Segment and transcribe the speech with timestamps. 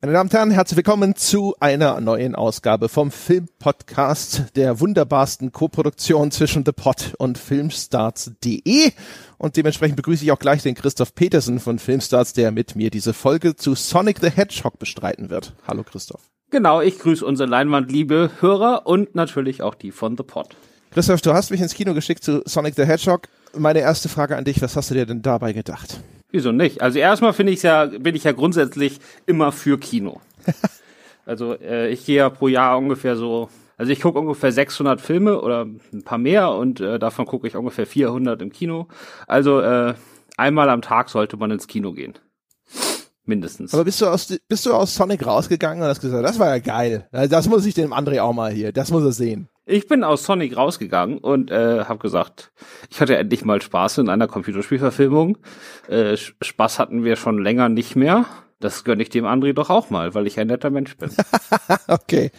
[0.00, 6.30] Meine Damen und Herren, herzlich willkommen zu einer neuen Ausgabe vom Filmpodcast der wunderbarsten Koproduktion
[6.30, 8.92] zwischen The Pod und Filmstarts.de.
[9.38, 13.12] Und dementsprechend begrüße ich auch gleich den Christoph Petersen von Filmstarts, der mit mir diese
[13.12, 15.54] Folge zu Sonic the Hedgehog bestreiten wird.
[15.66, 16.22] Hallo Christoph.
[16.50, 20.54] Genau, ich grüße unsere Leinwandliebe Hörer und natürlich auch die von The Pod.
[20.92, 23.22] Christoph, du hast mich ins Kino geschickt zu Sonic the Hedgehog.
[23.52, 25.98] Meine erste Frage an dich, was hast du dir denn dabei gedacht?
[26.30, 26.82] Wieso nicht?
[26.82, 30.20] Also erstmal finde ich ja, bin ich ja grundsätzlich immer für Kino.
[31.26, 35.40] also äh, ich gehe ja pro Jahr ungefähr so, also ich gucke ungefähr 600 Filme
[35.40, 38.88] oder ein paar mehr und äh, davon gucke ich ungefähr 400 im Kino.
[39.26, 39.94] Also äh,
[40.36, 42.14] einmal am Tag sollte man ins Kino gehen.
[43.24, 43.74] Mindestens.
[43.74, 46.58] Aber bist du aus, bist du aus Sonic rausgegangen und hast gesagt, das war ja
[46.60, 47.08] geil.
[47.10, 49.48] Das muss ich dem André auch mal hier, das muss er sehen.
[49.70, 52.52] Ich bin aus Sonic rausgegangen und äh, habe gesagt,
[52.88, 55.36] ich hatte endlich mal Spaß in einer Computerspielverfilmung.
[55.88, 58.24] Äh, Spaß hatten wir schon länger nicht mehr.
[58.60, 61.10] Das gönne ich dem André doch auch mal, weil ich ein netter Mensch bin.
[61.86, 62.32] okay.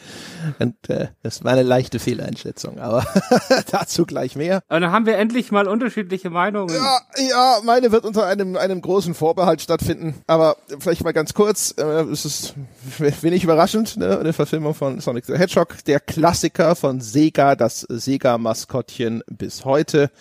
[0.59, 3.05] Und, äh, das war eine leichte Fehleinschätzung, aber
[3.71, 4.61] dazu gleich mehr.
[4.67, 6.75] Und dann haben wir endlich mal unterschiedliche Meinungen.
[6.75, 10.15] Ja, ja, meine wird unter einem, einem großen Vorbehalt stattfinden.
[10.27, 12.53] Aber vielleicht mal ganz kurz, äh, es ist
[12.97, 14.19] wenig überraschend, ne?
[14.19, 20.11] eine Verfilmung von Sonic the Hedgehog, der Klassiker von Sega, das Sega-Maskottchen bis heute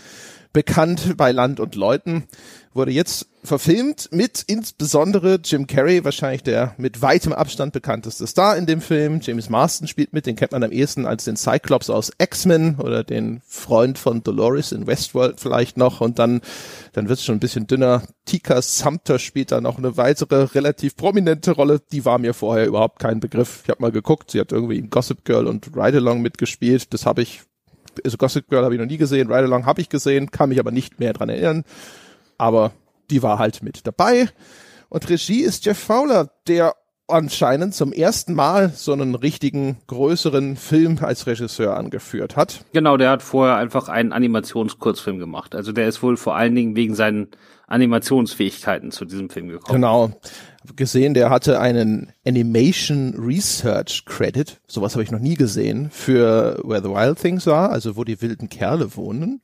[0.53, 2.25] bekannt bei Land und Leuten,
[2.75, 8.67] wurde jetzt verfilmt mit insbesondere Jim Carrey, wahrscheinlich der mit weitem Abstand bekannteste Star in
[8.67, 9.21] dem Film.
[9.23, 13.05] James Marston spielt mit, den kennt man am ehesten als den Cyclops aus X-Men oder
[13.05, 16.41] den Freund von Dolores in Westworld vielleicht noch und dann,
[16.93, 18.03] dann wird es schon ein bisschen dünner.
[18.27, 22.99] Tika Sumter spielt da noch eine weitere relativ prominente Rolle, die war mir vorher überhaupt
[22.99, 23.61] kein Begriff.
[23.65, 27.07] Ich habe mal geguckt, sie hat irgendwie in Gossip Girl und Ride Along mitgespielt, das
[27.07, 27.43] habe ich
[28.05, 30.61] also Gossip Girl habe ich noch nie gesehen, Ride Along habe ich gesehen, kann mich
[30.61, 31.65] aber nicht mehr dran erinnern.
[32.39, 32.72] Aber
[33.11, 34.28] die war halt mit dabei.
[34.89, 36.75] Und Regie ist Jeff Fowler, der
[37.08, 42.64] anscheinend zum ersten Mal so einen richtigen größeren Film als Regisseur angeführt hat.
[42.72, 45.54] Genau, der hat vorher einfach einen Animationskurzfilm gemacht.
[45.54, 47.28] Also der ist wohl vor allen Dingen wegen seinen
[47.66, 49.81] Animationsfähigkeiten zu diesem Film gekommen.
[49.81, 50.10] Genau.
[50.77, 54.60] Gesehen, der hatte einen Animation Research Credit.
[54.66, 58.21] Sowas habe ich noch nie gesehen für Where the Wild Things war, also wo die
[58.21, 59.41] wilden Kerle wohnen.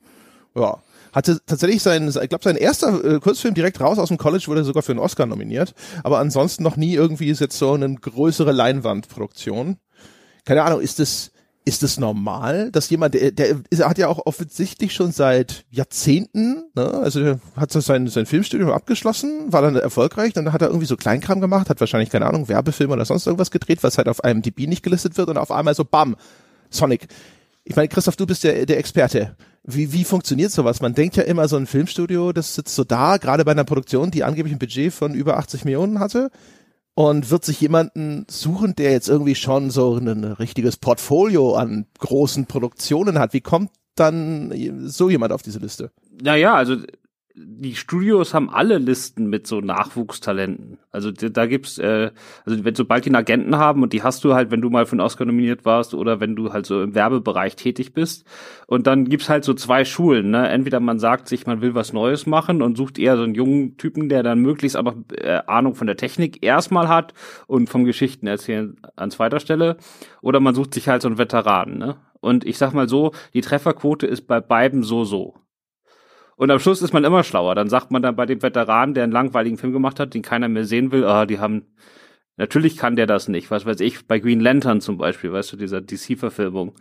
[0.55, 0.77] Ja,
[1.15, 4.65] hatte tatsächlich sein, ich glaube, sein erster äh, Kurzfilm direkt raus aus dem College wurde
[4.65, 8.51] sogar für einen Oscar nominiert, aber ansonsten noch nie irgendwie ist jetzt so eine größere
[8.51, 9.77] Leinwandproduktion.
[10.43, 11.31] Keine Ahnung, ist das
[11.67, 16.65] ist es normal, dass jemand, der, der ist, hat ja auch offensichtlich schon seit Jahrzehnten,
[16.75, 20.85] ne, also hat so sein, sein Filmstudium abgeschlossen, war dann erfolgreich, dann hat er irgendwie
[20.85, 24.23] so Kleinkram gemacht, hat wahrscheinlich, keine Ahnung, Werbefilme oder sonst irgendwas gedreht, was halt auf
[24.23, 26.15] einem DB nicht gelistet wird und auf einmal so bam,
[26.69, 27.07] Sonic.
[27.63, 29.35] Ich meine, Christoph, du bist der, der Experte.
[29.67, 30.81] Wie, wie funktioniert sowas?
[30.81, 34.11] Man denkt ja immer, so ein Filmstudio, das sitzt so da, gerade bei einer Produktion,
[34.11, 36.29] die angeblich ein Budget von über 80 Millionen hatte
[36.93, 42.45] und wird sich jemanden suchen, der jetzt irgendwie schon so ein richtiges Portfolio an großen
[42.45, 43.33] Produktionen hat.
[43.33, 44.53] Wie kommt dann
[44.87, 45.91] so jemand auf diese Liste?
[46.21, 46.77] Naja, also
[47.37, 50.77] die Studios haben alle Listen mit so Nachwuchstalenten.
[50.91, 52.11] Also da gibt's, äh,
[52.45, 54.85] also wenn sobald die einen Agenten haben und die hast du halt, wenn du mal
[54.85, 58.25] für einen Oscar nominiert warst oder wenn du halt so im Werbebereich tätig bist.
[58.67, 60.31] Und dann gibt's halt so zwei Schulen.
[60.31, 60.47] Ne?
[60.47, 63.75] Entweder man sagt sich, man will was Neues machen und sucht eher so einen jungen
[63.75, 67.13] Typen, der dann möglichst auch noch äh, Ahnung von der Technik erstmal hat
[67.47, 69.75] und vom Geschichten erzählen an zweiter Stelle.
[70.21, 71.77] Oder man sucht sich halt so einen Veteranen.
[71.77, 71.97] Ne?
[72.21, 75.35] Und ich sag mal so, die Trefferquote ist bei beiden so so.
[76.35, 77.55] Und am Schluss ist man immer schlauer.
[77.55, 80.49] Dann sagt man dann bei dem Veteranen, der einen langweiligen Film gemacht hat, den keiner
[80.49, 81.63] mehr sehen will, ah, die haben,
[82.37, 83.51] natürlich kann der das nicht.
[83.51, 86.73] Was weiß ich, bei Green Lantern zum Beispiel, weißt du, dieser DC-Verfilmung,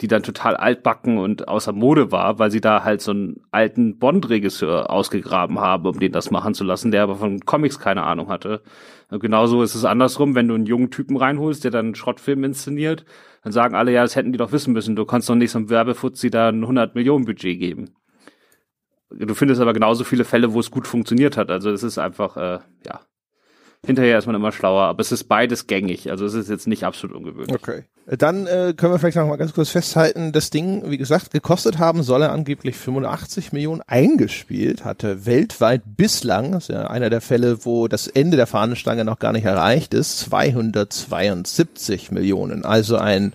[0.00, 3.98] die dann total altbacken und außer Mode war, weil sie da halt so einen alten
[3.98, 8.28] Bond-Regisseur ausgegraben haben, um den das machen zu lassen, der aber von Comics keine Ahnung
[8.28, 8.62] hatte.
[9.10, 12.44] Und genauso ist es andersrum, wenn du einen jungen Typen reinholst, der dann einen Schrottfilm
[12.44, 13.04] inszeniert,
[13.42, 15.58] dann sagen alle, ja, das hätten die doch wissen müssen, du kannst doch nicht so
[15.58, 17.90] einem Werbefuzzi da ein 100 Millionen Budget geben.
[19.10, 21.50] Du findest aber genauso viele Fälle, wo es gut funktioniert hat.
[21.50, 23.00] Also es ist einfach, äh, ja.
[23.86, 26.10] Hinterher ist man immer schlauer, aber es ist beides gängig.
[26.10, 27.54] Also es ist jetzt nicht absolut ungewöhnlich.
[27.54, 27.84] Okay.
[28.06, 31.78] Dann äh, können wir vielleicht noch mal ganz kurz festhalten, das Ding, wie gesagt, gekostet
[31.78, 37.20] haben soll er angeblich 85 Millionen eingespielt, hatte weltweit bislang, das ist ja einer der
[37.20, 42.64] Fälle, wo das Ende der Fahnenstange noch gar nicht erreicht ist, 272 Millionen.
[42.64, 43.34] Also ein,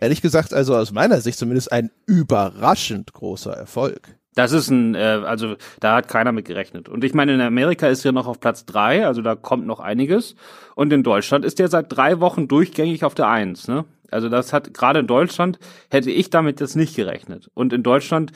[0.00, 4.16] ehrlich gesagt, also aus meiner Sicht zumindest ein überraschend großer Erfolg.
[4.36, 6.90] Das ist ein, äh, also da hat keiner mit gerechnet.
[6.90, 9.80] Und ich meine, in Amerika ist er noch auf Platz drei, also da kommt noch
[9.80, 10.36] einiges.
[10.74, 13.66] Und in Deutschland ist der seit drei Wochen durchgängig auf der Eins.
[13.66, 13.86] Ne?
[14.10, 15.58] Also das hat gerade in Deutschland
[15.90, 17.50] hätte ich damit jetzt nicht gerechnet.
[17.54, 18.32] Und in Deutschland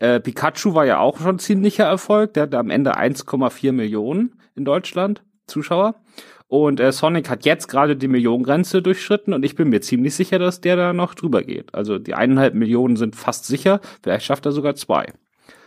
[0.00, 2.34] äh, Pikachu war ja auch schon ziemlicher Erfolg.
[2.34, 5.94] Der hatte am Ende 1,4 Millionen in Deutschland Zuschauer.
[6.48, 10.40] Und äh, Sonic hat jetzt gerade die Millionengrenze durchschritten und ich bin mir ziemlich sicher,
[10.40, 11.72] dass der da noch drüber geht.
[11.72, 15.06] Also die eineinhalb Millionen sind fast sicher, vielleicht schafft er sogar zwei.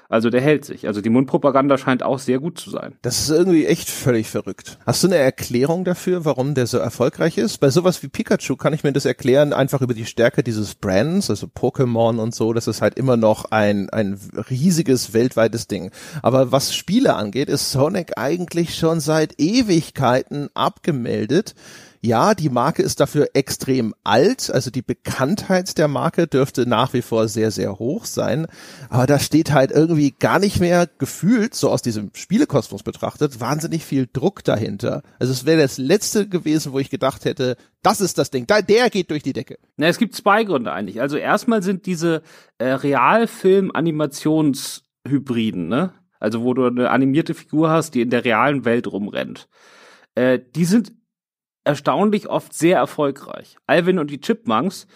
[0.09, 0.87] Also der hält sich.
[0.87, 2.95] Also die Mundpropaganda scheint auch sehr gut zu sein.
[3.03, 4.79] Das ist irgendwie echt völlig verrückt.
[4.83, 7.59] Hast du eine Erklärung dafür, warum der so erfolgreich ist?
[7.59, 11.29] Bei sowas wie Pikachu kann ich mir das erklären, einfach über die Stärke dieses Brands,
[11.29, 12.53] also Pokémon und so.
[12.53, 14.19] Das ist halt immer noch ein, ein
[14.49, 15.91] riesiges weltweites Ding.
[16.23, 21.53] Aber was Spiele angeht, ist Sonic eigentlich schon seit Ewigkeiten abgemeldet
[22.01, 27.01] ja, die Marke ist dafür extrem alt, also die Bekanntheit der Marke dürfte nach wie
[27.01, 28.47] vor sehr, sehr hoch sein,
[28.89, 33.83] aber da steht halt irgendwie gar nicht mehr gefühlt, so aus diesem Spielekosmos betrachtet, wahnsinnig
[33.83, 35.03] viel Druck dahinter.
[35.19, 38.61] Also es wäre das letzte gewesen, wo ich gedacht hätte, das ist das Ding, da,
[38.61, 39.57] der geht durch die Decke.
[39.75, 41.01] Na, es gibt zwei Gründe eigentlich.
[41.01, 42.21] Also erstmal sind diese
[42.59, 45.91] äh, Realfilm-Animationshybriden, ne?
[46.21, 49.47] Also wo du eine animierte Figur hast, die in der realen Welt rumrennt.
[50.15, 50.91] Äh, die sind
[51.63, 53.57] erstaunlich oft sehr erfolgreich.
[53.67, 54.87] Alvin und die Chipmunks,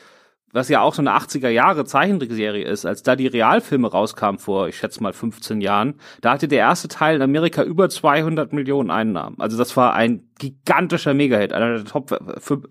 [0.51, 4.67] was ja auch so eine 80er Jahre Zeichentrickserie ist, als da die Realfilme rauskamen vor,
[4.67, 8.91] ich schätze mal 15 Jahren, da hatte der erste Teil in Amerika über 200 Millionen
[8.91, 9.35] Einnahmen.
[9.39, 12.11] Also das war ein gigantischer Megahit, einer der Top,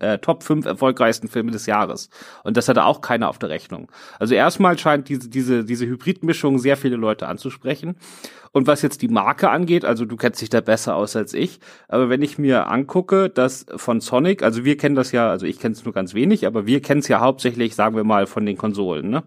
[0.01, 2.09] äh, Top 5 erfolgreichsten Filme des Jahres.
[2.43, 3.91] Und das hatte auch keiner auf der Rechnung.
[4.19, 7.95] Also erstmal scheint diese, diese, diese Hybridmischung sehr viele Leute anzusprechen.
[8.51, 11.59] Und was jetzt die Marke angeht, also du kennst dich da besser aus als ich,
[11.87, 15.59] aber wenn ich mir angucke, dass von Sonic, also wir kennen das ja, also ich
[15.59, 18.45] kenne es nur ganz wenig, aber wir kennen es ja hauptsächlich, sagen wir mal, von
[18.45, 19.23] den Konsolen, ne?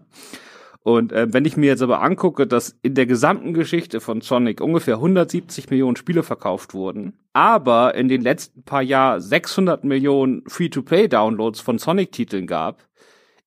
[0.87, 4.61] Und äh, wenn ich mir jetzt aber angucke, dass in der gesamten Geschichte von Sonic
[4.61, 11.61] ungefähr 170 Millionen Spiele verkauft wurden, aber in den letzten paar Jahren 600 Millionen Free-to-Play-Downloads
[11.61, 12.87] von Sonic-Titeln gab,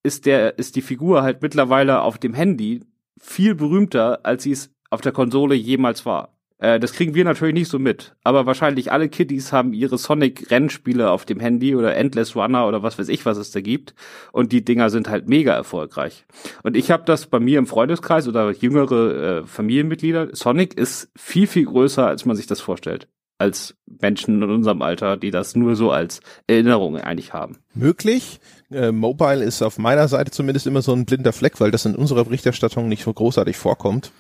[0.05, 2.85] ist der ist die Figur halt mittlerweile auf dem Handy
[3.21, 6.37] viel berühmter, als sie es auf der Konsole jemals war.
[6.59, 8.15] Äh, das kriegen wir natürlich nicht so mit.
[8.23, 12.97] Aber wahrscheinlich alle Kiddies haben ihre Sonic-Rennspiele auf dem Handy oder Endless Runner oder was
[12.97, 13.97] weiß ich, was es da gibt.
[14.31, 16.27] Und die Dinger sind halt mega erfolgreich.
[16.63, 20.29] Und ich habe das bei mir im Freundeskreis oder jüngere äh, Familienmitglieder.
[20.37, 23.09] Sonic ist viel, viel größer, als man sich das vorstellt
[23.41, 27.59] als Menschen in unserem Alter, die das nur so als Erinnerung eigentlich haben.
[27.75, 28.41] Möglich.
[28.71, 31.97] Äh, Mobile ist auf meiner Seite zumindest immer so ein blinder Fleck, weil das in
[31.97, 34.13] unserer Berichterstattung nicht so großartig vorkommt.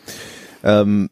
[0.64, 1.11] Ähm,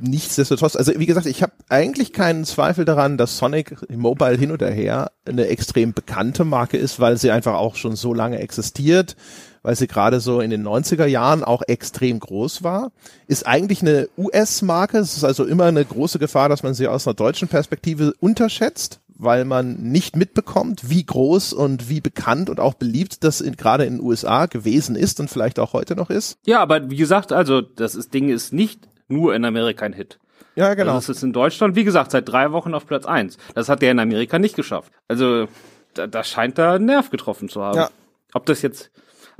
[0.00, 4.70] nichtsdestotrotz, also wie gesagt, ich habe eigentlich keinen Zweifel daran, dass Sonic Mobile hin oder
[4.70, 9.16] her eine extrem bekannte Marke ist, weil sie einfach auch schon so lange existiert,
[9.62, 12.92] weil sie gerade so in den 90er Jahren auch extrem groß war.
[13.26, 17.06] Ist eigentlich eine US-Marke, es ist also immer eine große Gefahr, dass man sie aus
[17.06, 22.74] einer deutschen Perspektive unterschätzt, weil man nicht mitbekommt, wie groß und wie bekannt und auch
[22.74, 26.38] beliebt das in, gerade in den USA gewesen ist und vielleicht auch heute noch ist.
[26.46, 30.18] Ja, aber wie gesagt, also das ist, Ding ist nicht nur in Amerika ein Hit.
[30.54, 30.94] Ja, genau.
[30.94, 33.38] Das ist in Deutschland, wie gesagt, seit drei Wochen auf Platz eins.
[33.54, 34.92] Das hat der in Amerika nicht geschafft.
[35.08, 35.48] Also,
[35.94, 37.76] da, da scheint da einen Nerv getroffen zu haben.
[37.76, 37.90] Ja.
[38.32, 38.90] Ob das jetzt,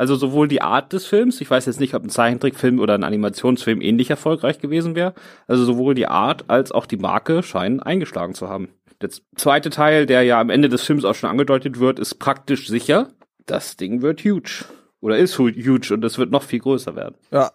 [0.00, 3.04] also sowohl die Art des Films, ich weiß jetzt nicht, ob ein Zeichentrickfilm oder ein
[3.04, 5.12] Animationsfilm ähnlich erfolgreich gewesen wäre,
[5.46, 8.70] also sowohl die Art als auch die Marke scheinen eingeschlagen zu haben.
[9.02, 12.66] Der zweite Teil, der ja am Ende des Films auch schon angedeutet wird, ist praktisch
[12.66, 13.10] sicher.
[13.44, 14.64] Das Ding wird huge.
[15.02, 17.16] Oder ist huge und es wird noch viel größer werden.
[17.30, 17.50] Ja.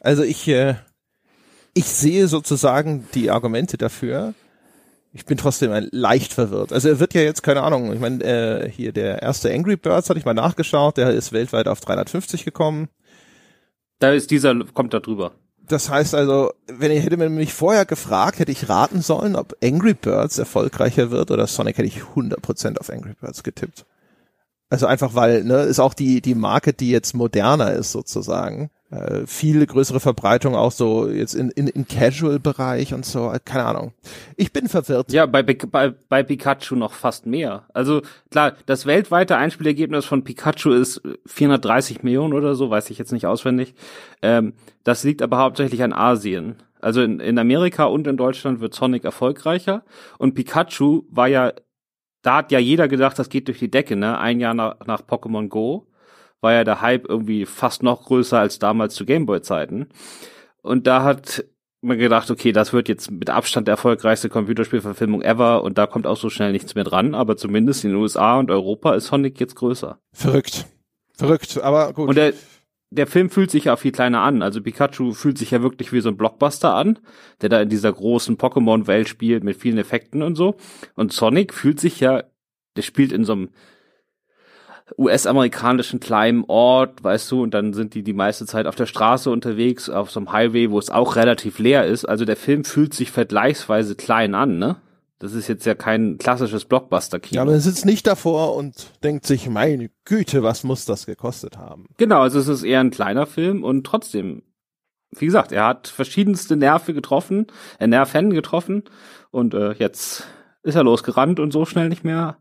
[0.00, 0.76] Also ich, äh,
[1.74, 4.32] ich sehe sozusagen die Argumente dafür.
[5.16, 6.72] Ich bin trotzdem ein leicht verwirrt.
[6.72, 10.10] Also er wird ja jetzt, keine Ahnung, ich meine, äh, hier der erste Angry Birds
[10.10, 12.88] hatte ich mal nachgeschaut, der ist weltweit auf 350 gekommen.
[14.00, 15.30] Da ist dieser, kommt da drüber.
[15.68, 19.94] Das heißt also, wenn ihr hätte mich vorher gefragt, hätte ich raten sollen, ob Angry
[19.94, 23.86] Birds erfolgreicher wird oder Sonic, hätte ich 100% auf Angry Birds getippt.
[24.74, 29.24] Also einfach weil, ne, ist auch die, die Marke, die jetzt moderner ist sozusagen äh,
[29.24, 33.92] viel größere Verbreitung auch so jetzt in, in, im Casual-Bereich und so, keine Ahnung.
[34.36, 35.12] Ich bin verwirrt.
[35.12, 37.66] Ja, bei, bei, bei Pikachu noch fast mehr.
[37.72, 38.02] Also
[38.32, 43.26] klar, das weltweite Einspielergebnis von Pikachu ist 430 Millionen oder so, weiß ich jetzt nicht
[43.26, 43.76] auswendig.
[44.22, 46.56] Ähm, das liegt aber hauptsächlich an Asien.
[46.80, 49.84] Also in, in Amerika und in Deutschland wird Sonic erfolgreicher
[50.18, 51.52] und Pikachu war ja,
[52.24, 54.18] da hat ja jeder gedacht, das geht durch die Decke, ne?
[54.18, 55.86] Ein Jahr nach, nach Pokémon Go
[56.40, 59.88] war ja der Hype irgendwie fast noch größer als damals zu Gameboy-Zeiten.
[60.62, 61.44] Und da hat
[61.82, 66.06] man gedacht, okay, das wird jetzt mit Abstand der erfolgreichste Computerspielverfilmung ever und da kommt
[66.06, 69.38] auch so schnell nichts mehr dran, aber zumindest in den USA und Europa ist Sonic
[69.38, 69.98] jetzt größer.
[70.12, 70.66] Verrückt.
[71.12, 72.08] Verrückt, aber gut.
[72.08, 72.32] Und der,
[72.94, 74.42] der Film fühlt sich ja viel kleiner an.
[74.42, 76.98] Also Pikachu fühlt sich ja wirklich wie so ein Blockbuster an,
[77.40, 80.56] der da in dieser großen Pokémon-Welt spielt mit vielen Effekten und so.
[80.94, 82.24] Und Sonic fühlt sich ja,
[82.76, 83.50] der spielt in so einem
[84.98, 89.30] US-amerikanischen kleinen Ort, weißt du, und dann sind die die meiste Zeit auf der Straße
[89.30, 92.04] unterwegs, auf so einem Highway, wo es auch relativ leer ist.
[92.04, 94.76] Also der Film fühlt sich vergleichsweise klein an, ne?
[95.24, 97.40] Das ist jetzt ja kein klassisches Blockbuster-Kino.
[97.40, 101.86] Ja, man sitzt nicht davor und denkt sich, meine Güte, was muss das gekostet haben?
[101.96, 104.42] Genau, also es ist eher ein kleiner Film und trotzdem,
[105.16, 107.46] wie gesagt, er hat verschiedenste Nerven getroffen,
[107.78, 108.82] äh, Nerven getroffen
[109.30, 110.26] und äh, jetzt
[110.62, 112.36] ist er losgerannt und so schnell nicht mehr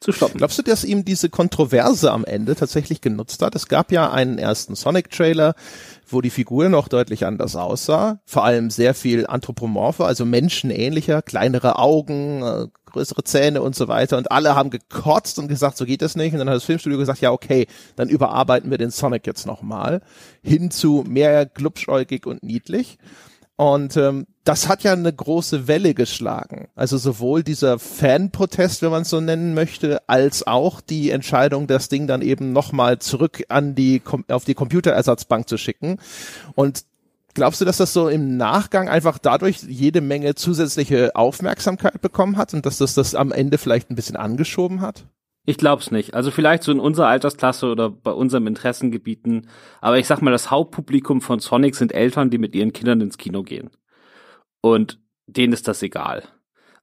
[0.00, 0.38] zu stoppen.
[0.38, 3.54] Glaubst du, dass ihm diese Kontroverse am Ende tatsächlich genutzt hat?
[3.54, 5.54] Es gab ja einen ersten Sonic-Trailer,
[6.08, 11.78] wo die Figur noch deutlich anders aussah, vor allem sehr viel anthropomorpher, also menschenähnlicher, kleinere
[11.78, 16.02] Augen, äh, größere Zähne und so weiter und alle haben gekotzt und gesagt, so geht
[16.02, 19.26] das nicht und dann hat das Filmstudio gesagt, ja okay, dann überarbeiten wir den Sonic
[19.26, 20.00] jetzt nochmal
[20.42, 22.98] hin zu mehr glubschäugig und niedlich
[23.60, 26.68] und ähm, das hat ja eine große Welle geschlagen.
[26.76, 31.90] Also sowohl dieser Fanprotest, wenn man es so nennen möchte, als auch die Entscheidung, das
[31.90, 35.98] Ding dann eben nochmal zurück an die auf die Computerersatzbank zu schicken.
[36.54, 36.84] Und
[37.34, 42.54] glaubst du, dass das so im Nachgang einfach dadurch jede Menge zusätzliche Aufmerksamkeit bekommen hat
[42.54, 45.04] und dass das das am Ende vielleicht ein bisschen angeschoben hat?
[45.50, 46.14] Ich glaub's nicht.
[46.14, 49.48] Also vielleicht so in unserer Altersklasse oder bei unserem Interessengebieten.
[49.80, 53.18] Aber ich sag mal, das Hauptpublikum von Sonic sind Eltern, die mit ihren Kindern ins
[53.18, 53.70] Kino gehen.
[54.60, 56.22] Und denen ist das egal.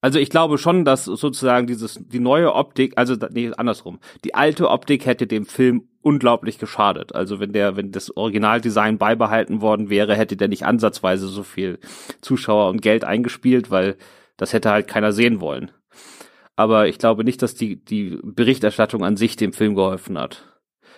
[0.02, 4.00] Also ich glaube schon, dass sozusagen dieses, die neue Optik, also nee, andersrum.
[4.26, 7.16] Die alte Optik hätte dem Film unglaublich geschadet.
[7.16, 11.80] Also wenn der, wenn das Originaldesign beibehalten worden wäre, hätte der nicht ansatzweise so viel
[12.20, 13.96] Zuschauer und Geld eingespielt, weil
[14.36, 15.72] das hätte halt keiner sehen wollen
[16.58, 20.44] aber ich glaube nicht, dass die, die Berichterstattung an sich dem Film geholfen hat.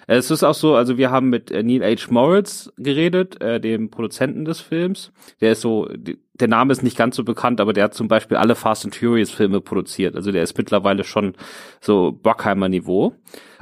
[0.07, 2.07] Es ist auch so, also wir haben mit äh, Neil H.
[2.09, 5.11] Moritz geredet, äh, dem Produzenten des Films.
[5.39, 5.87] Der ist so,
[6.33, 8.95] der Name ist nicht ganz so bekannt, aber der hat zum Beispiel alle Fast and
[8.95, 10.15] Furious Filme produziert.
[10.15, 11.35] Also der ist mittlerweile schon
[11.79, 13.13] so Bockheimer Niveau.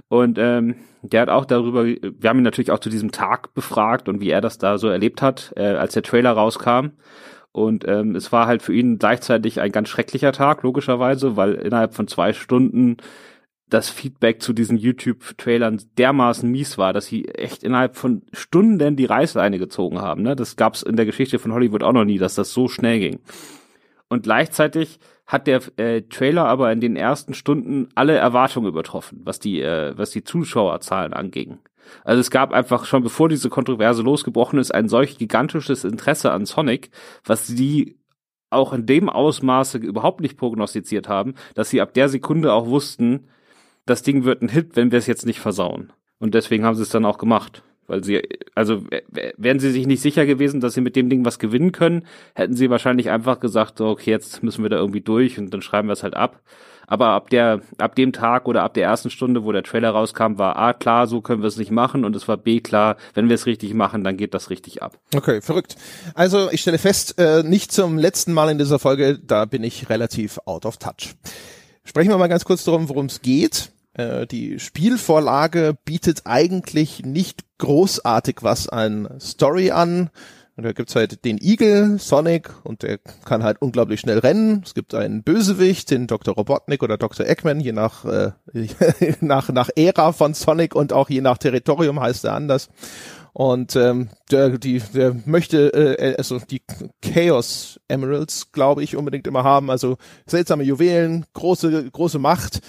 [0.07, 4.07] Und ähm, der hat auch darüber, wir haben ihn natürlich auch zu diesem Tag befragt
[4.07, 6.91] und wie er das da so erlebt hat, äh, als der Trailer rauskam.
[7.57, 11.95] Und ähm, es war halt für ihn gleichzeitig ein ganz schrecklicher Tag, logischerweise, weil innerhalb
[11.95, 12.97] von zwei Stunden
[13.67, 19.05] das Feedback zu diesen YouTube-Trailern dermaßen mies war, dass sie echt innerhalb von Stunden die
[19.05, 20.21] Reißleine gezogen haben.
[20.21, 20.35] Ne?
[20.35, 22.99] Das gab es in der Geschichte von Hollywood auch noch nie, dass das so schnell
[22.99, 23.19] ging.
[24.07, 29.39] Und gleichzeitig hat der äh, Trailer aber in den ersten Stunden alle Erwartungen übertroffen, was
[29.39, 31.57] die, äh, was die Zuschauerzahlen anging.
[32.03, 36.45] Also es gab einfach schon bevor diese Kontroverse losgebrochen ist, ein solch gigantisches Interesse an
[36.45, 36.89] Sonic,
[37.25, 37.97] was sie
[38.49, 43.27] auch in dem Ausmaße überhaupt nicht prognostiziert haben, dass sie ab der Sekunde auch wussten,
[43.85, 45.91] das Ding wird ein Hit, wenn wir es jetzt nicht versauen.
[46.19, 47.63] Und deswegen haben sie es dann auch gemacht.
[47.87, 48.21] Weil sie,
[48.53, 48.83] also
[49.37, 52.53] wären sie sich nicht sicher gewesen, dass sie mit dem Ding was gewinnen können, hätten
[52.53, 55.93] sie wahrscheinlich einfach gesagt, okay, jetzt müssen wir da irgendwie durch und dann schreiben wir
[55.93, 56.41] es halt ab.
[56.87, 60.37] Aber ab der, ab dem Tag oder ab der ersten Stunde, wo der Trailer rauskam,
[60.37, 63.27] war A klar, so können wir es nicht machen und es war B klar, wenn
[63.27, 64.97] wir es richtig machen, dann geht das richtig ab.
[65.13, 65.75] Okay, verrückt.
[66.15, 69.89] Also ich stelle fest, äh, nicht zum letzten Mal in dieser Folge, da bin ich
[69.89, 71.15] relativ out of touch.
[71.83, 73.71] Sprechen wir mal ganz kurz darum, worum es geht.
[73.93, 80.09] Äh, die Spielvorlage bietet eigentlich nicht großartig was an Story an.
[80.57, 84.63] Und da gibt's halt den Igel, Sonic, und der kann halt unglaublich schnell rennen.
[84.65, 86.33] Es gibt einen Bösewicht, den Dr.
[86.33, 87.27] Robotnik oder Dr.
[87.27, 88.31] Eggman, je nach, äh,
[89.21, 92.69] nach, nach Ära von Sonic und auch je nach Territorium heißt er anders.
[93.33, 96.63] Und ähm, der, die, der möchte äh, also die
[97.03, 99.69] Chaos Emeralds, glaube ich, unbedingt immer haben.
[99.69, 102.61] Also seltsame Juwelen, große, große Macht.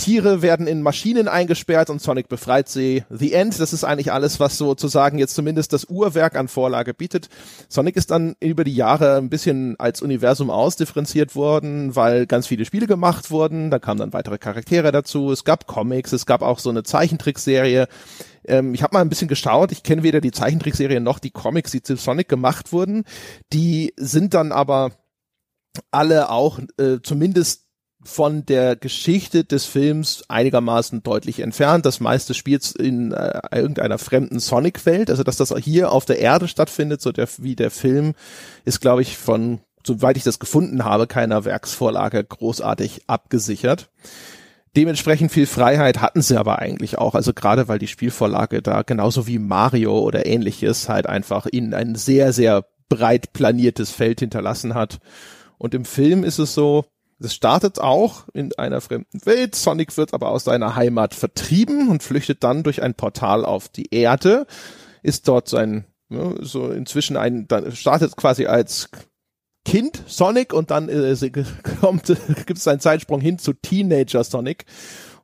[0.00, 3.04] Tiere werden in Maschinen eingesperrt und Sonic befreit sie.
[3.10, 7.28] The End, das ist eigentlich alles, was sozusagen jetzt zumindest das Uhrwerk an Vorlage bietet.
[7.68, 12.64] Sonic ist dann über die Jahre ein bisschen als Universum ausdifferenziert worden, weil ganz viele
[12.64, 13.70] Spiele gemacht wurden.
[13.70, 15.30] Da kamen dann weitere Charaktere dazu.
[15.32, 17.86] Es gab Comics, es gab auch so eine Zeichentrickserie.
[18.46, 19.70] Ähm, ich habe mal ein bisschen geschaut.
[19.70, 23.04] Ich kenne weder die Zeichentrickserie noch die Comics, die zu Sonic gemacht wurden.
[23.52, 24.92] Die sind dann aber
[25.90, 27.69] alle auch äh, zumindest
[28.02, 31.84] von der Geschichte des Films einigermaßen deutlich entfernt.
[31.84, 35.10] Das meiste spielt in äh, irgendeiner fremden Sonic-Welt.
[35.10, 38.14] Also dass das hier auf der Erde stattfindet, so der, wie der Film,
[38.64, 43.90] ist, glaube ich, von, soweit ich das gefunden habe, keiner Werksvorlage großartig abgesichert.
[44.76, 47.14] Dementsprechend viel Freiheit hatten sie aber eigentlich auch.
[47.14, 51.96] Also gerade weil die Spielvorlage da genauso wie Mario oder ähnliches halt einfach ihnen ein
[51.96, 55.00] sehr, sehr breit planiertes Feld hinterlassen hat.
[55.58, 56.86] Und im Film ist es so,
[57.20, 59.54] es startet auch in einer fremden Welt.
[59.54, 63.94] Sonic wird aber aus seiner Heimat vertrieben und flüchtet dann durch ein Portal auf die
[63.94, 64.46] Erde.
[65.02, 68.88] Ist dort sein, ja, so inzwischen ein, dann startet quasi als
[69.64, 71.14] Kind Sonic und dann äh,
[71.80, 72.06] kommt,
[72.46, 74.64] gibt es einen Zeitsprung hin zu Teenager Sonic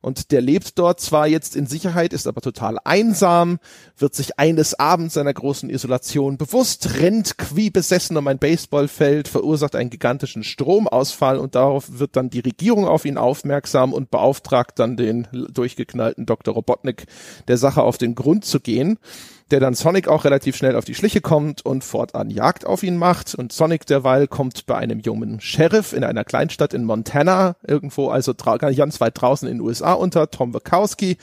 [0.01, 3.59] und der lebt dort zwar jetzt in Sicherheit, ist aber total einsam,
[3.97, 9.75] wird sich eines Abends seiner großen Isolation bewusst, rennt wie besessen um ein Baseballfeld, verursacht
[9.75, 14.97] einen gigantischen Stromausfall und darauf wird dann die Regierung auf ihn aufmerksam und beauftragt dann
[14.97, 16.53] den durchgeknallten Dr.
[16.53, 17.05] Robotnik
[17.47, 18.97] der Sache auf den Grund zu gehen
[19.51, 22.97] der dann Sonic auch relativ schnell auf die Schliche kommt und fortan Jagd auf ihn
[22.97, 23.35] macht.
[23.35, 28.33] Und Sonic derweil kommt bei einem jungen Sheriff in einer Kleinstadt in Montana, irgendwo also
[28.33, 31.17] ganz weit draußen in den USA unter, Tom Wachowski,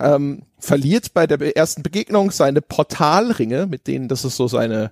[0.00, 4.90] ähm, verliert bei der ersten Begegnung seine Portalringe, mit denen, das ist so seine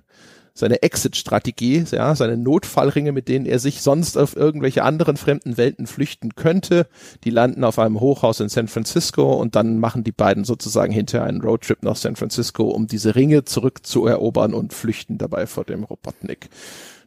[0.53, 5.87] seine Exit-Strategie, ja, seine Notfallringe, mit denen er sich sonst auf irgendwelche anderen fremden Welten
[5.87, 6.87] flüchten könnte.
[7.23, 11.27] Die landen auf einem Hochhaus in San Francisco und dann machen die beiden sozusagen hinterher
[11.27, 16.49] einen Roadtrip nach San Francisco, um diese Ringe zurückzuerobern und flüchten dabei vor dem Robotnik.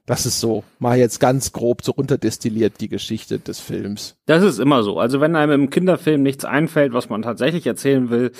[0.06, 4.16] Das ist so, mal jetzt ganz grob so runterdestilliert die Geschichte des Films.
[4.26, 4.98] Das ist immer so.
[4.98, 8.32] Also wenn einem im Kinderfilm nichts einfällt, was man tatsächlich erzählen will,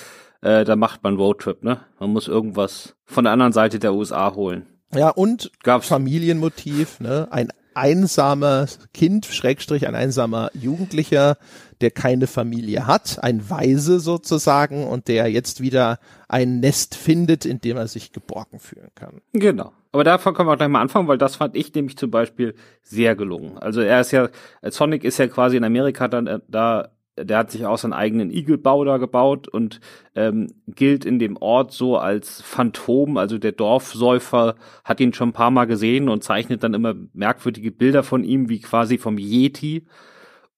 [0.43, 1.81] äh, da macht man Roadtrip, ne?
[1.99, 4.67] Man muss irgendwas von der anderen Seite der USA holen.
[4.93, 5.89] Ja, und Gab's.
[5.89, 7.29] Familienmotiv, ne?
[7.31, 11.37] Ein einsamer Kind, Schrägstrich, ein einsamer Jugendlicher,
[11.81, 15.99] der keine Familie hat, ein Weise sozusagen und der jetzt wieder
[16.29, 19.21] ein Nest findet, in dem er sich geborgen fühlen kann.
[19.33, 19.73] Genau.
[19.93, 23.15] Aber davon können wir gleich mal anfangen, weil das fand ich nämlich zum Beispiel sehr
[23.15, 23.59] gelungen.
[23.59, 24.29] Also er ist ja,
[24.63, 28.31] Sonic ist ja quasi in Amerika dann äh, da der hat sich auch seinen eigenen
[28.31, 29.81] Igelbau da gebaut und
[30.15, 33.17] ähm, gilt in dem Ort so als Phantom.
[33.17, 37.71] Also der Dorfsäufer hat ihn schon ein paar Mal gesehen und zeichnet dann immer merkwürdige
[37.71, 39.87] Bilder von ihm, wie quasi vom Yeti.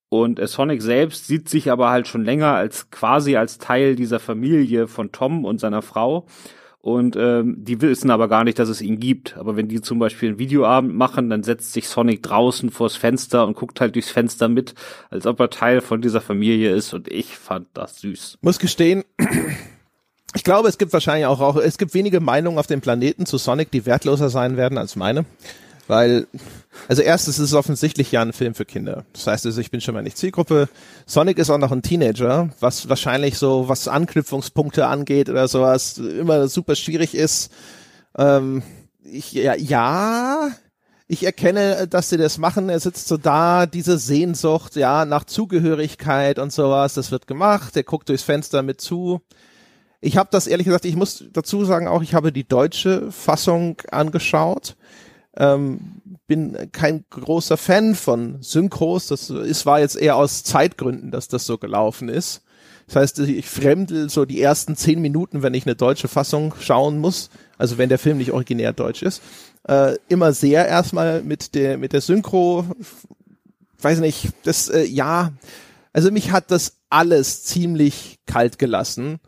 [0.09, 4.19] Und äh, Sonic selbst sieht sich aber halt schon länger als quasi als Teil dieser
[4.19, 6.25] Familie von Tom und seiner Frau
[6.87, 9.35] und ähm, die wissen aber gar nicht, dass es ihn gibt.
[9.35, 13.45] Aber wenn die zum Beispiel einen Videoabend machen, dann setzt sich Sonic draußen vors Fenster
[13.45, 14.73] und guckt halt durchs Fenster mit,
[15.09, 16.93] als ob er Teil von dieser Familie ist.
[16.93, 18.37] Und ich fand das süß.
[18.39, 19.03] Muss gestehen,
[20.33, 23.37] ich glaube, es gibt wahrscheinlich auch, auch es gibt wenige Meinungen auf dem Planeten zu
[23.37, 25.25] Sonic, die wertloser sein werden als meine.
[25.87, 26.27] Weil,
[26.89, 29.05] also erstens ist es offensichtlich ja ein Film für Kinder.
[29.13, 30.67] Das heißt also, ich bin schon mal nicht Zielgruppe.
[31.05, 36.47] Sonic ist auch noch ein Teenager, was wahrscheinlich so, was Anknüpfungspunkte angeht oder sowas, immer
[36.49, 37.51] super schwierig ist.
[38.17, 38.63] Ähm,
[39.01, 40.49] ich, ja, ja,
[41.07, 42.67] ich erkenne, dass sie das machen.
[42.67, 47.77] Er sitzt so da, diese Sehnsucht, ja, nach Zugehörigkeit und sowas, das wird gemacht.
[47.77, 49.21] Er guckt durchs Fenster mit zu.
[50.01, 53.81] Ich habe das ehrlich gesagt, ich muss dazu sagen auch, ich habe die deutsche Fassung
[53.89, 54.75] angeschaut
[55.37, 55.79] ähm,
[56.27, 59.07] bin kein großer Fan von Synchros.
[59.07, 62.41] Das ist, war jetzt eher aus Zeitgründen, dass das so gelaufen ist.
[62.87, 66.99] Das heißt, ich fremdel so die ersten zehn Minuten, wenn ich eine deutsche Fassung schauen
[66.99, 69.21] muss, also wenn der Film nicht originär deutsch ist,
[69.67, 72.65] äh, immer sehr erstmal mit der mit der Synchro,
[73.81, 75.33] weiß nicht, das äh, ja,
[75.91, 79.19] also mich hat das alles ziemlich kalt gelassen.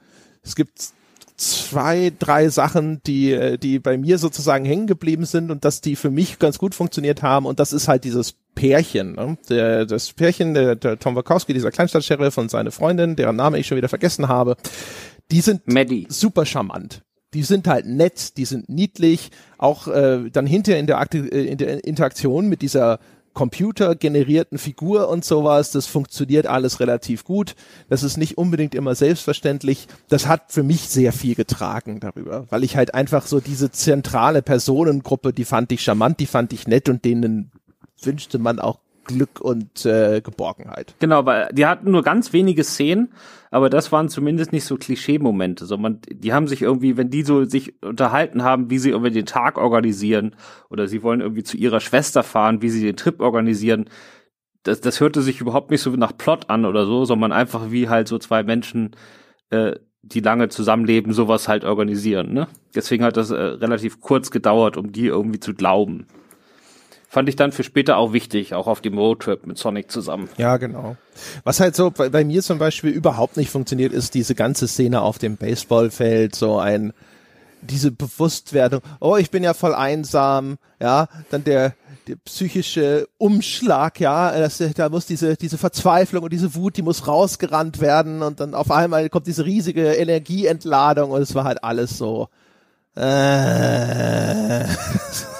[0.42, 0.94] Es gibt
[1.40, 5.96] zwei, drei Sachen, die, äh, die bei mir sozusagen hängen geblieben sind und dass die
[5.96, 7.46] für mich ganz gut funktioniert haben.
[7.46, 9.14] Und das ist halt dieses Pärchen.
[9.14, 9.38] Ne?
[9.50, 13.68] Der, das Pärchen, der, der Tom Wachowski, dieser Kleinstadt-Sheriff und seine Freundin, deren Name ich
[13.68, 14.58] schon wieder vergessen habe,
[15.32, 16.08] die sind Maddie.
[16.10, 17.02] super charmant
[17.34, 21.46] die sind halt nett, die sind niedlich, auch äh, dann hinterher in der, Akte, äh,
[21.46, 23.00] in der Interaktion mit dieser
[23.34, 27.56] computergenerierten Figur und sowas, das funktioniert alles relativ gut.
[27.90, 29.88] Das ist nicht unbedingt immer selbstverständlich.
[30.08, 34.42] Das hat für mich sehr viel getragen darüber, weil ich halt einfach so diese zentrale
[34.42, 37.52] Personengruppe, die fand ich charmant, die fand ich nett und denen
[38.02, 40.94] wünschte man auch Glück und äh, Geborgenheit.
[41.00, 43.12] Genau, weil die hatten nur ganz wenige Szenen,
[43.50, 47.44] aber das waren zumindest nicht so Klischee-Momente, sondern die haben sich irgendwie, wenn die so
[47.46, 50.36] sich unterhalten haben, wie sie irgendwie den Tag organisieren
[50.70, 53.90] oder sie wollen irgendwie zu ihrer Schwester fahren, wie sie den Trip organisieren,
[54.64, 57.90] das, das hörte sich überhaupt nicht so nach Plot an oder so, sondern einfach wie
[57.90, 58.96] halt so zwei Menschen,
[59.50, 62.34] äh, die lange zusammenleben, sowas halt organisieren.
[62.34, 62.48] Ne?
[62.76, 66.06] Deswegen hat das äh, relativ kurz gedauert, um die irgendwie zu glauben
[67.10, 70.30] fand ich dann für später auch wichtig, auch auf dem Roadtrip mit Sonic zusammen.
[70.38, 70.96] Ja, genau.
[71.44, 75.02] Was halt so bei, bei mir zum Beispiel überhaupt nicht funktioniert, ist diese ganze Szene
[75.02, 76.94] auf dem Baseballfeld, so ein
[77.62, 81.74] diese Bewusstwerdung, oh, ich bin ja voll einsam, ja, dann der,
[82.08, 87.08] der psychische Umschlag, ja, das, da muss diese, diese Verzweiflung und diese Wut, die muss
[87.08, 91.98] rausgerannt werden und dann auf einmal kommt diese riesige Energieentladung und es war halt alles
[91.98, 92.30] so,
[93.00, 94.66] äh,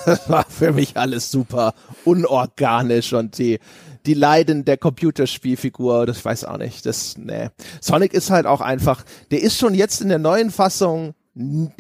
[0.06, 1.74] das war für mich alles super
[2.06, 3.60] unorganisch und die,
[4.06, 7.50] die Leiden der Computerspielfigur, das weiß auch nicht, das, nee.
[7.82, 11.16] Sonic ist halt auch einfach, der ist schon jetzt in der neuen Fassung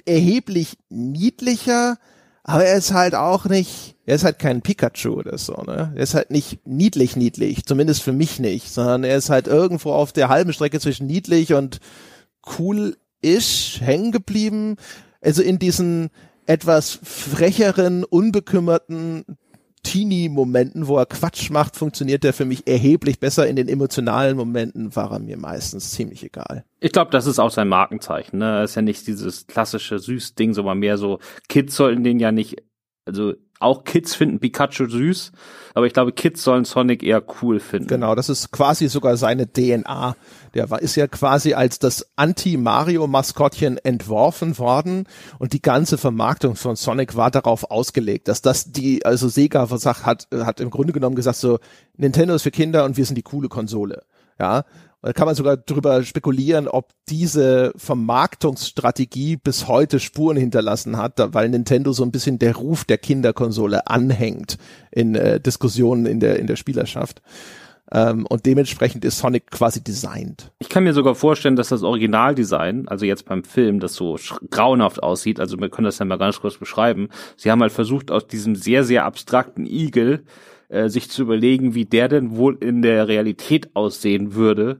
[0.05, 1.97] erheblich niedlicher,
[2.43, 5.93] aber er ist halt auch nicht, er ist halt kein Pikachu oder so, ne?
[5.95, 9.91] Er ist halt nicht niedlich niedlich, zumindest für mich nicht, sondern er ist halt irgendwo
[9.91, 11.79] auf der halben Strecke zwischen niedlich und
[12.57, 14.77] cool ist hängen geblieben.
[15.21, 16.09] Also in diesen
[16.45, 19.25] etwas frecheren, unbekümmerten
[19.83, 23.47] Teenie-Momenten, wo er Quatsch macht, funktioniert der für mich erheblich besser.
[23.47, 26.65] In den emotionalen Momenten war er mir meistens ziemlich egal.
[26.79, 28.39] Ich glaube, das ist auch sein Markenzeichen.
[28.39, 28.63] Ne?
[28.63, 32.57] Ist ja nicht dieses klassische Süß-Ding, sondern mehr so, Kids sollten den ja nicht,
[33.05, 35.31] also auch Kids finden Pikachu süß,
[35.73, 37.87] aber ich glaube, Kids sollen Sonic eher cool finden.
[37.87, 40.15] Genau, das ist quasi sogar seine DNA.
[40.53, 45.05] Der war, ist ja quasi als das Anti-Mario-Maskottchen entworfen worden
[45.37, 50.05] und die ganze Vermarktung von Sonic war darauf ausgelegt, dass das die, also Sega versagt
[50.05, 51.59] hat, hat im Grunde genommen gesagt so,
[51.97, 54.03] Nintendo ist für Kinder und wir sind die coole Konsole.
[54.39, 54.63] Ja,
[55.01, 61.47] da kann man sogar drüber spekulieren, ob diese Vermarktungsstrategie bis heute Spuren hinterlassen hat, weil
[61.47, 64.57] Nintendo so ein bisschen der Ruf der Kinderkonsole anhängt
[64.91, 67.21] in äh, Diskussionen in der, in der Spielerschaft.
[67.91, 70.51] Ähm, und dementsprechend ist Sonic quasi designt.
[70.59, 74.17] Ich kann mir sogar vorstellen, dass das Originaldesign, also jetzt beim Film, das so
[74.49, 77.09] grauenhaft aussieht, also wir können das ja mal ganz kurz beschreiben.
[77.35, 80.23] Sie haben halt versucht, aus diesem sehr, sehr abstrakten Igel
[80.69, 84.79] äh, sich zu überlegen, wie der denn wohl in der Realität aussehen würde.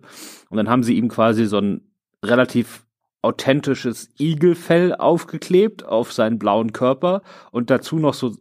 [0.50, 1.82] Und dann haben sie ihm quasi so ein
[2.24, 2.86] relativ
[3.22, 8.36] authentisches Igelfell aufgeklebt auf seinen blauen Körper und dazu noch so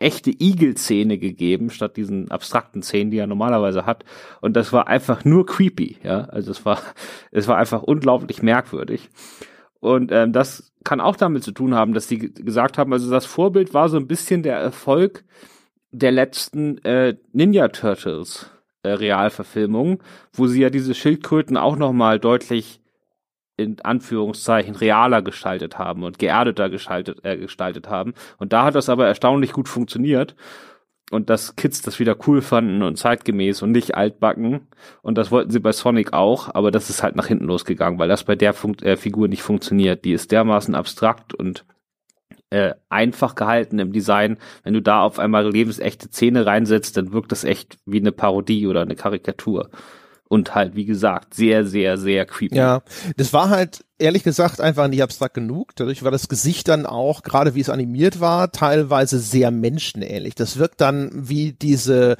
[0.00, 4.04] echte Igelzähne gegeben, statt diesen abstrakten Zähnen, die er normalerweise hat.
[4.40, 6.24] Und das war einfach nur creepy, ja.
[6.24, 6.80] Also es war,
[7.30, 9.10] es war einfach unglaublich merkwürdig.
[9.78, 13.26] Und ähm, das kann auch damit zu tun haben, dass sie gesagt haben, also das
[13.26, 15.24] Vorbild war so ein bisschen der Erfolg
[15.92, 18.50] der letzten äh, Ninja Turtles
[18.82, 22.80] äh, Realverfilmung, wo sie ja diese Schildkröten auch noch mal deutlich
[23.60, 28.14] in Anführungszeichen realer gestaltet haben und geerdeter gestaltet, äh, gestaltet haben.
[28.38, 30.34] Und da hat das aber erstaunlich gut funktioniert.
[31.10, 34.68] Und dass Kids das wieder cool fanden und zeitgemäß und nicht altbacken.
[35.02, 38.08] Und das wollten sie bei Sonic auch, aber das ist halt nach hinten losgegangen, weil
[38.08, 40.04] das bei der Fun äh, Figur nicht funktioniert.
[40.04, 41.64] Die ist dermaßen abstrakt und
[42.50, 44.38] äh, einfach gehalten im Design.
[44.62, 48.68] Wenn du da auf einmal lebensechte Zähne reinsetzt, dann wirkt das echt wie eine Parodie
[48.68, 49.68] oder eine Karikatur.
[50.32, 52.54] Und halt, wie gesagt, sehr, sehr, sehr creepy.
[52.54, 52.82] Ja,
[53.16, 55.74] das war halt ehrlich gesagt einfach nicht abstrakt genug.
[55.74, 60.36] Dadurch war das Gesicht dann auch, gerade wie es animiert war, teilweise sehr menschenähnlich.
[60.36, 62.16] Das wirkt dann wie diese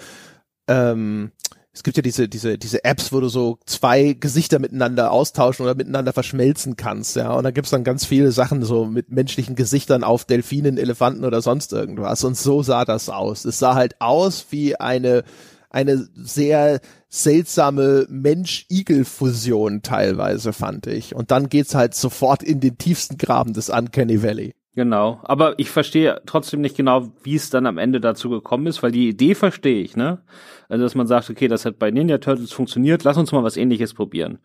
[0.67, 1.31] ähm,
[1.73, 5.77] es gibt ja diese, diese, diese Apps, wo du so zwei Gesichter miteinander austauschen oder
[5.77, 7.33] miteinander verschmelzen kannst, ja.
[7.33, 11.41] Und da gibt's dann ganz viele Sachen so mit menschlichen Gesichtern auf Delfinen, Elefanten oder
[11.43, 12.25] sonst irgendwas.
[12.25, 13.45] Und so sah das aus.
[13.45, 15.23] Es sah halt aus wie eine,
[15.71, 21.15] eine sehr seltsame Mensch-Igel-Fusion teilweise, fand ich.
[21.15, 24.55] Und dann geht's halt sofort in den tiefsten Graben des Uncanny Valley.
[24.77, 28.83] Genau, aber ich verstehe trotzdem nicht genau, wie es dann am Ende dazu gekommen ist,
[28.85, 30.23] weil die Idee verstehe ich, ne?
[30.69, 33.57] Also, dass man sagt, okay, das hat bei Ninja Turtles funktioniert, lass uns mal was
[33.57, 34.39] ähnliches probieren.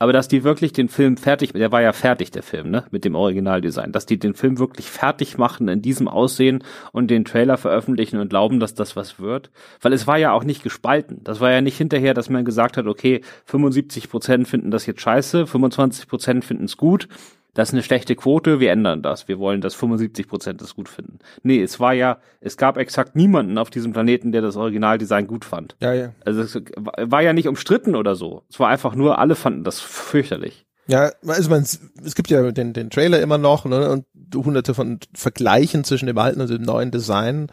[0.00, 3.04] Aber dass die wirklich den Film fertig, der war ja fertig, der Film, ne, mit
[3.04, 7.58] dem Originaldesign, dass die den Film wirklich fertig machen in diesem Aussehen und den Trailer
[7.58, 9.50] veröffentlichen und glauben, dass das was wird.
[9.82, 11.22] Weil es war ja auch nicht gespalten.
[11.22, 15.02] Das war ja nicht hinterher, dass man gesagt hat, okay, 75 Prozent finden das jetzt
[15.02, 17.06] scheiße, 25 Prozent finden es gut
[17.54, 19.28] das ist eine schlechte Quote, wir ändern das.
[19.28, 21.18] Wir wollen, dass 75 Prozent das gut finden.
[21.42, 25.44] Nee, es war ja, es gab exakt niemanden auf diesem Planeten, der das Originaldesign gut
[25.44, 25.76] fand.
[25.80, 26.12] Ja, ja.
[26.24, 28.44] Also es war ja nicht umstritten oder so.
[28.48, 30.66] Es war einfach nur, alle fanden das fürchterlich.
[30.86, 34.98] Ja, also man, es gibt ja den, den Trailer immer noch ne, und hunderte von
[35.14, 37.48] Vergleichen zwischen dem alten und dem neuen Design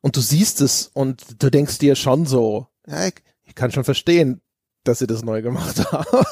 [0.00, 3.84] und du siehst es und du denkst dir schon so, ja, ich, ich kann schon
[3.84, 4.40] verstehen,
[4.84, 6.24] dass sie das neu gemacht haben.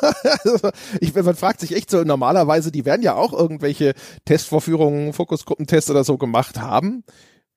[0.44, 5.90] also ich, man fragt sich echt so, normalerweise, die werden ja auch irgendwelche Testvorführungen, Fokusgruppentests
[5.90, 7.04] oder so gemacht haben.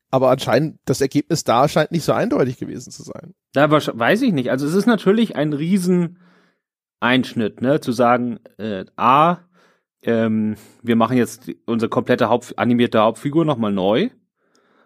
[0.10, 3.34] Aber anscheinend, das Ergebnis da scheint nicht so eindeutig gewesen zu sein.
[3.56, 4.52] Aber weiß ich nicht.
[4.52, 9.38] Also es ist natürlich ein Rieseneinschnitt, ne, zu sagen, äh, A,
[10.04, 14.10] ähm, wir machen jetzt unsere komplette Haupt animierte Hauptfigur nochmal neu.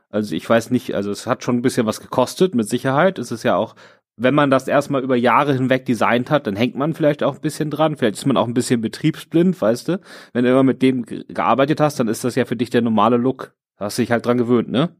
[0.09, 3.17] Also ich weiß nicht, also es hat schon ein bisschen was gekostet, mit Sicherheit.
[3.17, 3.75] Es ist ja auch
[4.17, 7.41] wenn man das erstmal über Jahre hinweg designt hat, dann hängt man vielleicht auch ein
[7.41, 7.97] bisschen dran.
[7.97, 9.99] Vielleicht ist man auch ein bisschen betriebsblind, weißt du?
[10.33, 13.17] Wenn du immer mit dem gearbeitet hast, dann ist das ja für dich der normale
[13.17, 13.53] Look.
[13.77, 14.95] Da hast dich halt dran gewöhnt, ne?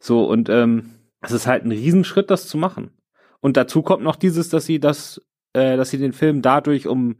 [0.00, 0.90] So, und ähm,
[1.22, 2.90] es ist halt ein Riesenschritt, das zu machen.
[3.40, 5.22] Und dazu kommt noch dieses, dass sie das,
[5.54, 7.16] äh, dass sie den Film dadurch um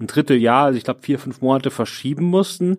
[0.00, 2.78] ein Dritteljahr, also ich glaube vier, fünf Monate verschieben mussten,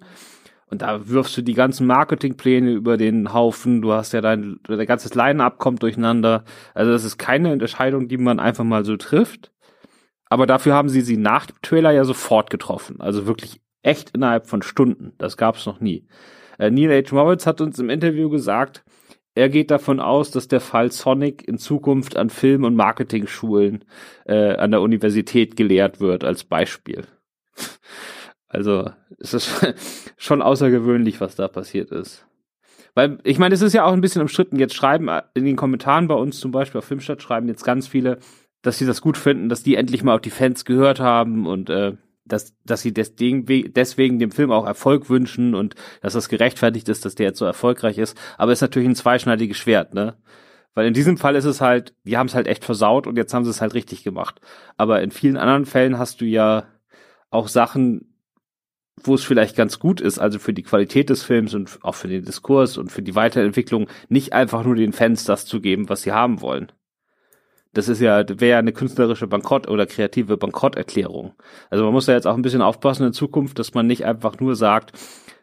[0.74, 3.84] und da wirfst du die ganzen Marketingpläne über den Haufen.
[3.84, 6.46] Du hast ja dein, dein ganzes Line-Up kommt durcheinander.
[6.74, 9.52] Also das ist keine Entscheidung, die man einfach mal so trifft.
[10.26, 13.02] Aber dafür haben sie sie nach dem Trailer ja sofort getroffen.
[13.02, 15.14] Also wirklich echt innerhalb von Stunden.
[15.20, 16.08] Das gab's noch nie.
[16.58, 17.14] Äh, Neil H.
[17.14, 18.84] Moritz hat uns im Interview gesagt,
[19.36, 23.86] er geht davon aus, dass der Fall Sonic in Zukunft an Film- und Marketing-Schulen
[24.26, 27.04] äh, an der Universität gelehrt wird, als Beispiel.
[28.54, 29.76] Also es ist
[30.18, 32.26] schon außergewöhnlich, was da passiert ist.
[32.96, 34.60] Weil, ich meine, es ist ja auch ein bisschen umstritten.
[34.60, 37.88] Jetzt schreiben äh, in den Kommentaren bei uns zum Beispiel auf Filmstadt schreiben jetzt ganz
[37.88, 38.20] viele,
[38.62, 41.70] dass sie das gut finden, dass die endlich mal auf die Fans gehört haben und
[41.70, 41.94] äh,
[42.26, 47.04] dass, dass sie deswegen, deswegen dem Film auch Erfolg wünschen und dass das gerechtfertigt ist,
[47.04, 48.18] dass der jetzt so erfolgreich ist.
[48.38, 50.16] Aber es ist natürlich ein zweischneidiges Schwert, ne?
[50.76, 53.34] Weil in diesem Fall ist es halt, die haben es halt echt versaut und jetzt
[53.34, 54.40] haben sie es halt richtig gemacht.
[54.78, 56.66] Aber in vielen anderen Fällen hast du ja
[57.30, 58.13] auch Sachen,
[59.02, 62.08] wo es vielleicht ganz gut ist, also für die Qualität des Films und auch für
[62.08, 66.04] den Diskurs und für die Weiterentwicklung, nicht einfach nur den Fans das zu geben, was
[66.04, 66.72] sie haben wollen.
[67.74, 71.34] Das ist ja, wäre ja eine künstlerische Bankrott- oder kreative Bankrotterklärung.
[71.72, 74.40] Also man muss da jetzt auch ein bisschen aufpassen in Zukunft, dass man nicht einfach
[74.40, 74.92] nur sagt,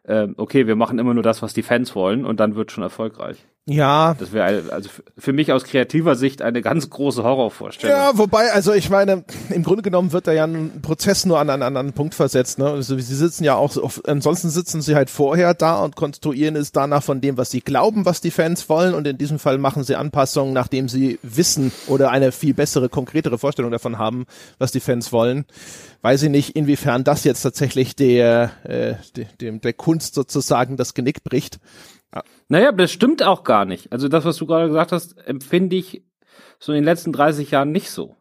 [0.04, 2.84] äh, okay, wir machen immer nur das, was die Fans wollen und dann wird schon
[2.84, 3.48] erfolgreich.
[3.70, 4.16] Ja.
[4.18, 7.96] Das wäre also für mich aus kreativer Sicht eine ganz große Horrorvorstellung.
[7.96, 11.50] Ja, wobei, also ich meine, im Grunde genommen wird da ja ein Prozess nur an
[11.50, 12.58] einen anderen Punkt versetzt.
[12.58, 12.68] Ne?
[12.68, 13.76] Also sie sitzen ja auch,
[14.08, 18.04] ansonsten sitzen sie halt vorher da und konstruieren es danach von dem, was sie glauben,
[18.06, 22.10] was die Fans wollen und in diesem Fall machen sie Anpassungen, nachdem sie wissen oder
[22.10, 24.26] eine viel bessere, konkretere Vorstellung davon haben,
[24.58, 25.44] was die Fans wollen.
[26.02, 28.94] Weiß ich nicht, inwiefern das jetzt tatsächlich der, äh,
[29.40, 31.60] der, der Kunst sozusagen das Genick bricht.
[32.14, 32.22] Ja.
[32.48, 33.92] Naja, das stimmt auch gar nicht.
[33.92, 36.04] Also das, was du gerade gesagt hast, empfinde ich
[36.58, 38.16] so in den letzten 30 Jahren nicht so.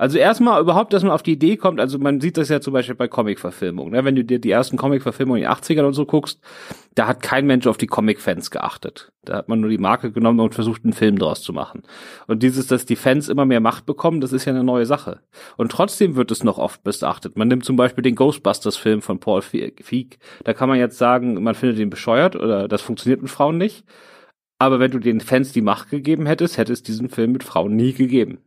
[0.00, 2.72] Also erstmal überhaupt, dass man auf die Idee kommt, also man sieht das ja zum
[2.72, 4.02] Beispiel bei Comic-Verfilmungen, ne?
[4.02, 6.40] wenn du dir die ersten Comic-Verfilmungen in den 80ern und so guckst,
[6.94, 9.12] da hat kein Mensch auf die Comic-Fans geachtet.
[9.26, 11.82] Da hat man nur die Marke genommen und versucht, einen Film draus zu machen.
[12.26, 15.20] Und dieses, dass die Fans immer mehr Macht bekommen, das ist ja eine neue Sache.
[15.58, 17.36] Und trotzdem wird es noch oft missachtet.
[17.36, 20.16] Man nimmt zum Beispiel den Ghostbusters-Film von Paul Feig.
[20.44, 23.84] Da kann man jetzt sagen, man findet ihn bescheuert oder das funktioniert mit Frauen nicht.
[24.58, 27.76] Aber wenn du den Fans die Macht gegeben hättest, hätte es diesen Film mit Frauen
[27.76, 28.38] nie gegeben.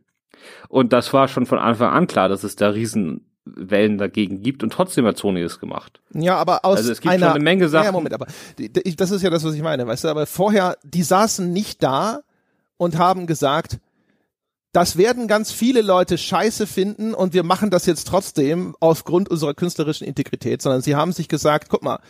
[0.68, 4.72] Und das war schon von Anfang an klar, dass es da Riesenwellen dagegen gibt und
[4.72, 6.00] trotzdem hat Sony es gemacht.
[6.12, 7.86] Ja, aber aus also es gibt einer, schon eine Menge Sachen.
[7.86, 8.26] Ja, Moment, aber
[8.96, 12.20] das ist ja das, was ich meine, weißt du, aber vorher, die saßen nicht da
[12.76, 13.78] und haben gesagt,
[14.72, 19.54] das werden ganz viele Leute scheiße finden und wir machen das jetzt trotzdem aufgrund unserer
[19.54, 22.00] künstlerischen Integrität, sondern sie haben sich gesagt, guck mal,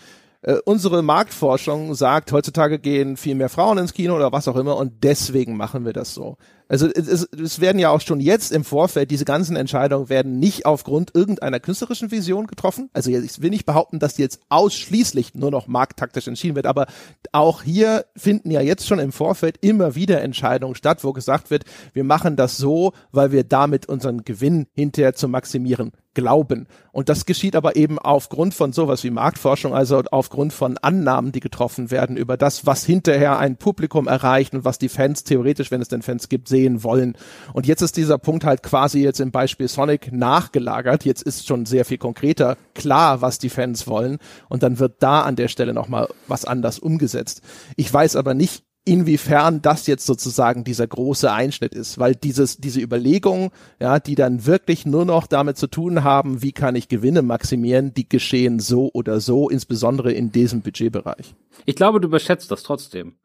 [0.45, 4.77] äh, unsere Marktforschung sagt, heutzutage gehen viel mehr Frauen ins Kino oder was auch immer
[4.77, 6.37] und deswegen machen wir das so.
[6.69, 10.67] Also es, es werden ja auch schon jetzt im Vorfeld, diese ganzen Entscheidungen werden nicht
[10.67, 12.91] aufgrund irgendeiner künstlerischen Vision getroffen.
[12.93, 16.87] Also ich will nicht behaupten, dass die jetzt ausschließlich nur noch markttaktisch entschieden wird, aber
[17.33, 21.65] auch hier finden ja jetzt schon im Vorfeld immer wieder Entscheidungen statt, wo gesagt wird,
[21.95, 26.67] wir machen das so, weil wir damit unseren Gewinn hinterher zu maximieren glauben.
[26.93, 31.41] Und das geschieht aber eben aufgrund von sowas wie Marktforschung, also aufgrund von Annahmen, die
[31.41, 35.83] getroffen werden über das, was hinterher ein Publikum erreicht und was die Fans theoretisch, wenn
[35.83, 37.17] es denn Fans gibt, sehen wollen.
[37.53, 41.05] Und jetzt ist dieser Punkt halt quasi jetzt im Beispiel Sonic nachgelagert.
[41.05, 44.19] Jetzt ist schon sehr viel konkreter klar, was die Fans wollen.
[44.49, 47.43] Und dann wird da an der Stelle nochmal was anders umgesetzt.
[47.77, 52.81] Ich weiß aber nicht, inwiefern das jetzt sozusagen dieser große Einschnitt ist, weil dieses, diese
[52.81, 57.23] Überlegungen, ja, die dann wirklich nur noch damit zu tun haben, wie kann ich Gewinne
[57.23, 61.35] maximieren, die geschehen so oder so, insbesondere in diesem Budgetbereich.
[61.65, 63.17] Ich glaube, du überschätzt das trotzdem.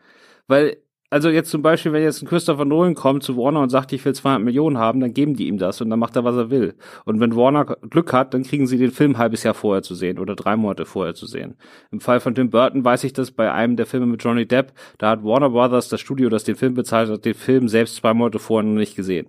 [0.47, 0.77] Weil
[1.09, 4.03] also jetzt zum Beispiel, wenn jetzt ein Christopher Nolan kommt zu Warner und sagt, ich
[4.05, 6.49] will 200 Millionen haben, dann geben die ihm das und dann macht er, was er
[6.51, 6.75] will.
[7.05, 9.95] Und wenn Warner Glück hat, dann kriegen sie den Film ein halbes Jahr vorher zu
[9.95, 11.55] sehen oder drei Monate vorher zu sehen.
[11.91, 14.73] Im Fall von Tim Burton weiß ich das bei einem der Filme mit Johnny Depp,
[14.99, 18.13] da hat Warner Brothers, das Studio, das den Film bezahlt hat, den Film selbst zwei
[18.13, 19.27] Monate vorher noch nicht gesehen.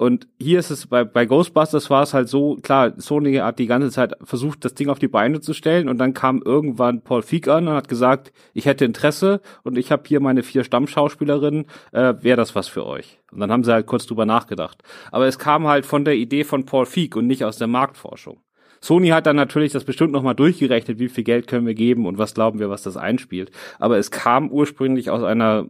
[0.00, 3.66] Und hier ist es bei, bei Ghostbusters war es halt so, klar, Sony hat die
[3.66, 7.20] ganze Zeit versucht, das Ding auf die Beine zu stellen und dann kam irgendwann Paul
[7.20, 11.66] Feig an und hat gesagt, ich hätte Interesse und ich habe hier meine vier Stammschauspielerinnen,
[11.92, 13.18] äh, wäre das was für euch?
[13.30, 14.82] Und dann haben sie halt kurz drüber nachgedacht.
[15.12, 18.40] Aber es kam halt von der Idee von Paul Feig und nicht aus der Marktforschung.
[18.80, 22.16] Sony hat dann natürlich das bestimmt nochmal durchgerechnet, wie viel Geld können wir geben und
[22.16, 23.50] was glauben wir, was das einspielt.
[23.78, 25.68] Aber es kam ursprünglich aus einer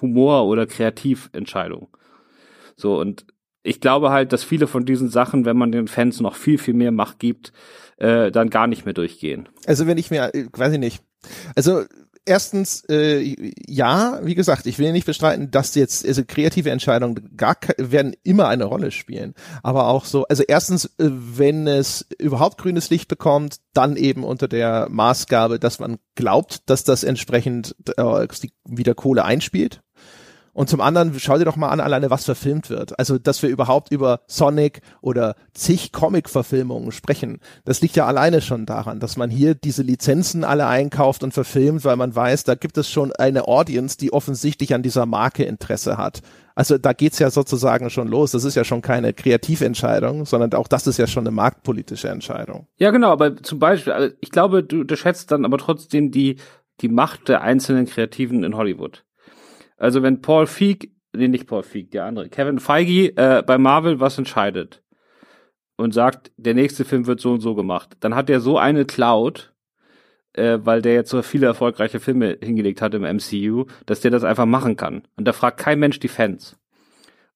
[0.00, 1.88] Humor- oder Kreativentscheidung.
[2.76, 3.26] So, und
[3.68, 6.74] ich glaube halt, dass viele von diesen Sachen, wenn man den Fans noch viel, viel
[6.74, 7.52] mehr Macht gibt,
[7.98, 9.48] äh, dann gar nicht mehr durchgehen.
[9.66, 11.02] Also wenn ich mir, äh, weiß ich nicht.
[11.54, 11.82] Also
[12.24, 17.56] erstens, äh, ja, wie gesagt, ich will nicht bestreiten, dass jetzt also kreative Entscheidungen gar
[17.76, 19.34] werden immer eine Rolle spielen.
[19.62, 24.48] Aber auch so, also erstens, äh, wenn es überhaupt grünes Licht bekommt, dann eben unter
[24.48, 28.26] der Maßgabe, dass man glaubt, dass das entsprechend äh,
[28.64, 29.82] wieder Kohle einspielt
[30.58, 32.98] Und zum anderen, schau dir doch mal an, alleine was verfilmt wird.
[32.98, 38.66] Also, dass wir überhaupt über Sonic oder zig Comic-Verfilmungen sprechen, das liegt ja alleine schon
[38.66, 42.76] daran, dass man hier diese Lizenzen alle einkauft und verfilmt, weil man weiß, da gibt
[42.76, 46.22] es schon eine Audience, die offensichtlich an dieser Marke Interesse hat.
[46.56, 48.32] Also da geht's ja sozusagen schon los.
[48.32, 52.66] Das ist ja schon keine Kreativentscheidung, sondern auch das ist ja schon eine marktpolitische Entscheidung.
[52.78, 56.40] Ja, genau, aber zum Beispiel, also ich glaube, du, du schätzt dann aber trotzdem die,
[56.80, 59.04] die Macht der einzelnen Kreativen in Hollywood.
[59.78, 64.00] Also wenn Paul Feig, nee, nicht Paul Feig, der andere, Kevin Feige äh, bei Marvel
[64.00, 64.82] was entscheidet
[65.76, 68.84] und sagt, der nächste Film wird so und so gemacht, dann hat er so eine
[68.84, 69.54] Cloud,
[70.32, 74.24] äh, weil der jetzt so viele erfolgreiche Filme hingelegt hat im MCU, dass der das
[74.24, 75.02] einfach machen kann.
[75.16, 76.58] Und da fragt kein Mensch die Fans.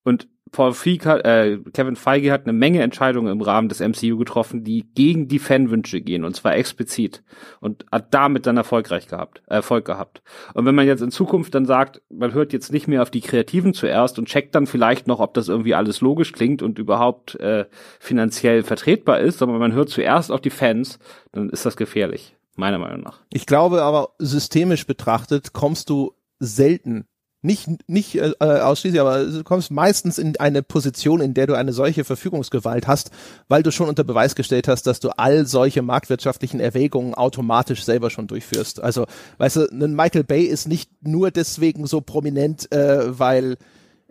[0.03, 4.19] Und Paul Feig hat, äh, Kevin Feige hat eine Menge Entscheidungen im Rahmen des MCU
[4.19, 7.25] getroffen, die gegen die Fanwünsche gehen und zwar explizit
[7.61, 10.23] und hat damit dann erfolgreich gehabt, Erfolg gehabt.
[10.53, 13.23] Und wenn man jetzt in Zukunft dann sagt, man hört jetzt nicht mehr auf die
[13.23, 17.41] Kreativen zuerst und checkt dann vielleicht noch, ob das irgendwie alles logisch klingt und überhaupt
[17.41, 17.65] äh,
[17.99, 20.99] finanziell vertretbar ist, sondern man hört zuerst auf die Fans,
[21.33, 23.23] dann ist das gefährlich, meiner Meinung nach.
[23.33, 27.07] Ich glaube aber systemisch betrachtet kommst du selten
[27.43, 31.73] nicht, nicht äh, ausschließlich, aber du kommst meistens in eine Position, in der du eine
[31.73, 33.11] solche Verfügungsgewalt hast,
[33.49, 38.11] weil du schon unter Beweis gestellt hast, dass du all solche marktwirtschaftlichen Erwägungen automatisch selber
[38.11, 38.81] schon durchführst.
[38.81, 39.07] Also,
[39.39, 43.57] weißt du, ein Michael Bay ist nicht nur deswegen so prominent, äh, weil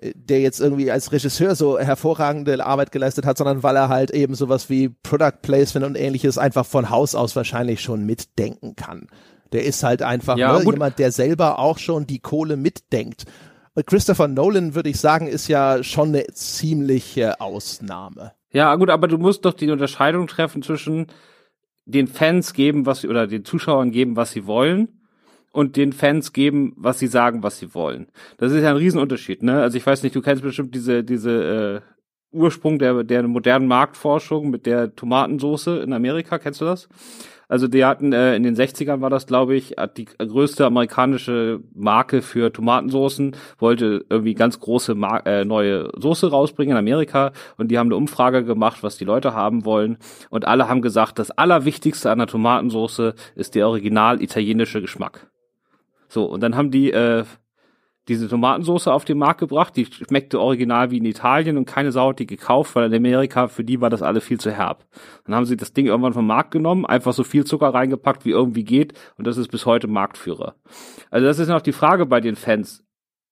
[0.02, 4.12] äh, der jetzt irgendwie als Regisseur so hervorragende Arbeit geleistet hat, sondern weil er halt
[4.12, 9.08] eben sowas wie Product Placement und ähnliches einfach von Haus aus wahrscheinlich schon mitdenken kann.
[9.52, 13.26] Der ist halt einfach ja, ne, jemand, der selber auch schon die Kohle mitdenkt.
[13.74, 18.34] Und Christopher Nolan, würde ich sagen, ist ja schon eine ziemliche Ausnahme.
[18.52, 21.08] Ja, gut, aber du musst doch die Unterscheidung treffen zwischen
[21.86, 24.90] den Fans geben, was sie, oder den Zuschauern geben, was sie wollen
[25.52, 28.08] und den Fans geben, was sie sagen, was sie wollen.
[28.38, 29.62] Das ist ja ein Riesenunterschied, ne?
[29.62, 31.82] Also ich weiß nicht, du kennst bestimmt diese, diese äh,
[32.32, 36.88] Ursprung der, der modernen Marktforschung mit der Tomatensoße in Amerika, kennst du das?
[37.52, 42.22] Also die hatten äh, in den 60ern war das, glaube ich, die größte amerikanische Marke
[42.22, 47.78] für Tomatensoßen, wollte irgendwie ganz große Mar äh, neue Soße rausbringen in Amerika und die
[47.78, 49.98] haben eine Umfrage gemacht, was die Leute haben wollen
[50.30, 55.30] und alle haben gesagt, das Allerwichtigste an der Tomatensoße ist der original italienische Geschmack.
[56.08, 57.26] So, und dann haben die äh,
[58.08, 62.10] diese Tomatensauce auf den Markt gebracht, die schmeckte original wie in Italien und keine Sau
[62.10, 64.86] hat die gekauft, weil in Amerika für die war das alle viel zu herb.
[65.26, 68.32] Dann haben sie das Ding irgendwann vom Markt genommen, einfach so viel Zucker reingepackt, wie
[68.32, 70.56] irgendwie geht und das ist bis heute Marktführer.
[71.12, 72.84] Also das ist noch die Frage bei den Fans.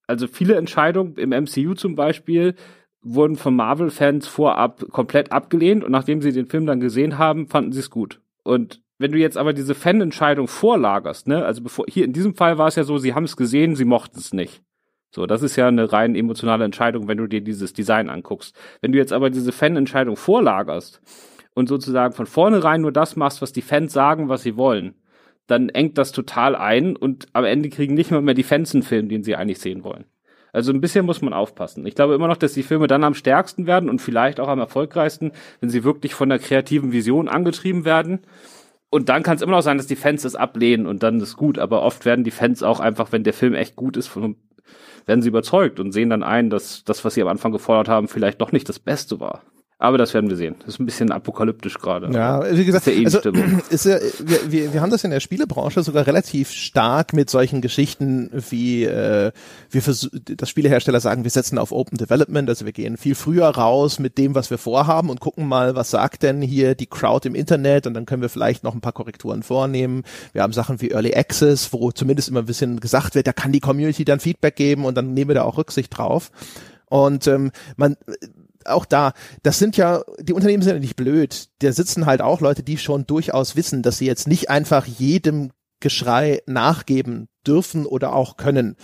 [0.06, 2.54] Also viele Entscheidungen im MCU zum Beispiel
[3.02, 7.72] wurden von Marvel-Fans vorab komplett abgelehnt und nachdem sie den Film dann gesehen haben, fanden
[7.72, 8.20] sie es gut.
[8.44, 12.58] Und wenn du jetzt aber diese Fanentscheidung vorlagerst, ne, also bevor hier in diesem Fall
[12.58, 14.62] war es ja so, sie haben es gesehen, sie mochten es nicht.
[15.10, 18.54] So, das ist ja eine rein emotionale Entscheidung, wenn du dir dieses Design anguckst.
[18.82, 21.00] Wenn du jetzt aber diese Fanentscheidung vorlagerst
[21.54, 24.94] und sozusagen von vornherein nur das machst, was die Fans sagen, was sie wollen,
[25.46, 28.82] dann engt das total ein und am Ende kriegen nicht mal mehr die Fans einen
[28.82, 30.04] Film, den sie eigentlich sehen wollen.
[30.52, 31.86] Also ein bisschen muss man aufpassen.
[31.86, 34.58] Ich glaube immer noch, dass die Filme dann am stärksten werden und vielleicht auch am
[34.58, 38.20] erfolgreichsten, wenn sie wirklich von der kreativen Vision angetrieben werden
[38.90, 41.36] und dann kann es immer noch sein, dass die Fans es ablehnen und dann ist
[41.36, 41.58] gut.
[41.58, 44.36] Aber oft werden die Fans auch einfach, wenn der Film echt gut ist, von,
[45.06, 48.08] werden sie überzeugt und sehen dann ein, dass das, was sie am Anfang gefordert haben,
[48.08, 49.42] vielleicht doch nicht das Beste war.
[49.82, 50.56] Aber das werden wir sehen.
[50.58, 52.12] Das ist ein bisschen apokalyptisch gerade.
[52.12, 53.20] Ja, wie gesagt, ist, ja eh also,
[53.70, 57.62] ist ja, wir, wir, wir haben das in der Spielebranche sogar relativ stark mit solchen
[57.62, 59.32] Geschichten wie äh,
[59.70, 59.82] wir
[60.36, 64.18] dass Spielehersteller sagen, wir setzen auf Open Development, also wir gehen viel früher raus mit
[64.18, 67.86] dem, was wir vorhaben und gucken mal, was sagt denn hier die Crowd im Internet
[67.86, 70.02] und dann können wir vielleicht noch ein paar Korrekturen vornehmen.
[70.34, 73.50] Wir haben Sachen wie Early Access, wo zumindest immer ein bisschen gesagt wird, da kann
[73.50, 76.30] die Community dann Feedback geben und dann nehmen wir da auch Rücksicht drauf.
[76.90, 77.96] Und ähm, man
[78.70, 81.48] auch da, das sind ja, die Unternehmen sind ja nicht blöd.
[81.60, 85.50] Da sitzen halt auch Leute, die schon durchaus wissen, dass sie jetzt nicht einfach jedem
[85.80, 88.76] Geschrei nachgeben dürfen oder auch können.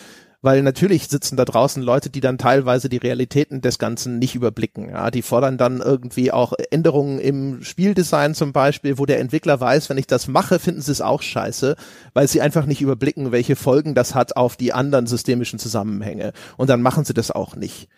[0.43, 4.91] Weil natürlich sitzen da draußen Leute, die dann teilweise die Realitäten des Ganzen nicht überblicken.
[4.91, 9.91] Ja, die fordern dann irgendwie auch Änderungen im Spieldesign zum Beispiel, wo der Entwickler weiß,
[9.91, 11.75] wenn ich das mache, finden sie es auch scheiße,
[12.15, 16.33] weil sie einfach nicht überblicken, welche Folgen das hat auf die anderen systemischen Zusammenhänge.
[16.57, 17.89] Und dann machen sie das auch nicht.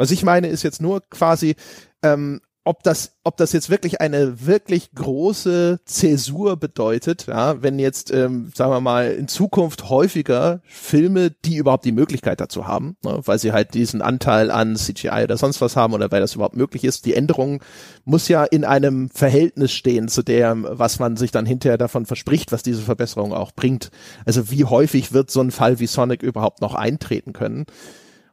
[0.00, 1.56] Was ich meine, ist jetzt nur quasi,
[2.02, 8.10] ähm, ob das, ob das jetzt wirklich eine wirklich große Zäsur bedeutet, ja, wenn jetzt,
[8.10, 13.20] ähm, sagen wir mal, in Zukunft häufiger Filme, die überhaupt die Möglichkeit dazu haben, ne,
[13.26, 16.56] weil sie halt diesen Anteil an CGI oder sonst was haben oder weil das überhaupt
[16.56, 17.04] möglich ist.
[17.04, 17.62] Die Änderung
[18.06, 22.52] muss ja in einem Verhältnis stehen zu dem, was man sich dann hinterher davon verspricht,
[22.52, 23.90] was diese Verbesserung auch bringt.
[24.24, 27.66] Also wie häufig wird so ein Fall wie Sonic überhaupt noch eintreten können?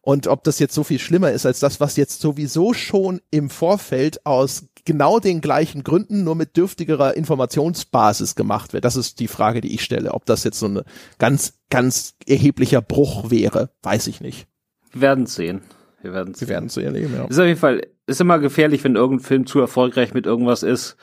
[0.08, 3.49] Und ob das jetzt so viel schlimmer ist als das, was jetzt sowieso schon im
[3.49, 8.86] Vorfeld aus genau den gleichen Gründen, nur mit dürftigerer Informationsbasis gemacht wird.
[8.86, 10.14] Das ist die Frage, die ich stelle.
[10.14, 10.82] Ob das jetzt so ein
[11.20, 14.47] ganz, ganz erheblicher Bruch wäre, weiß ich nicht.
[14.93, 15.64] Wir werden sehen.
[16.01, 17.26] Wir werden Wir werden es erleben, ja.
[17.26, 20.95] Ist auf jeden Fall, ist immer gefährlich, wenn irgendein Film zu erfolgreich mit irgendwas ist,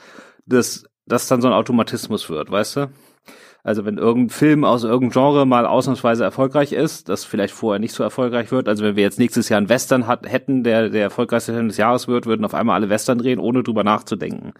[0.47, 2.91] dass das dann so ein Automatismus wird, weißt du?
[3.65, 7.95] Also wenn irgendein Film aus irgendeinem Genre mal ausnahmsweise erfolgreich ist, das vielleicht vorher nicht
[7.95, 8.69] so erfolgreich wird.
[8.69, 11.79] Also wenn wir jetzt nächstes Jahr einen Western hat, hätten, der der erfolgreichste Film des
[11.79, 14.53] Jahres wird, würden auf einmal alle Western drehen, ohne drüber nachzudenken.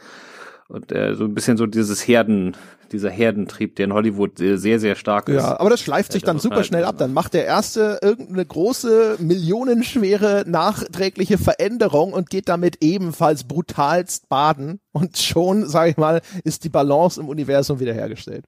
[0.69, 2.57] Und äh, so ein bisschen so dieses Herden,
[2.93, 5.37] dieser Herdentrieb, der in Hollywood sehr, sehr, sehr stark ist.
[5.37, 6.97] Ja, aber das schleift sich Ja, dann super halt, schnell ab.
[6.97, 14.81] Dann macht der erste irgendeine große, millionenschwere, nachträgliche Veränderung und geht damit ebenfalls brutalst baden.
[14.93, 18.47] Und schon, sage ich mal, ist die Balance im Universum wiederhergestellt.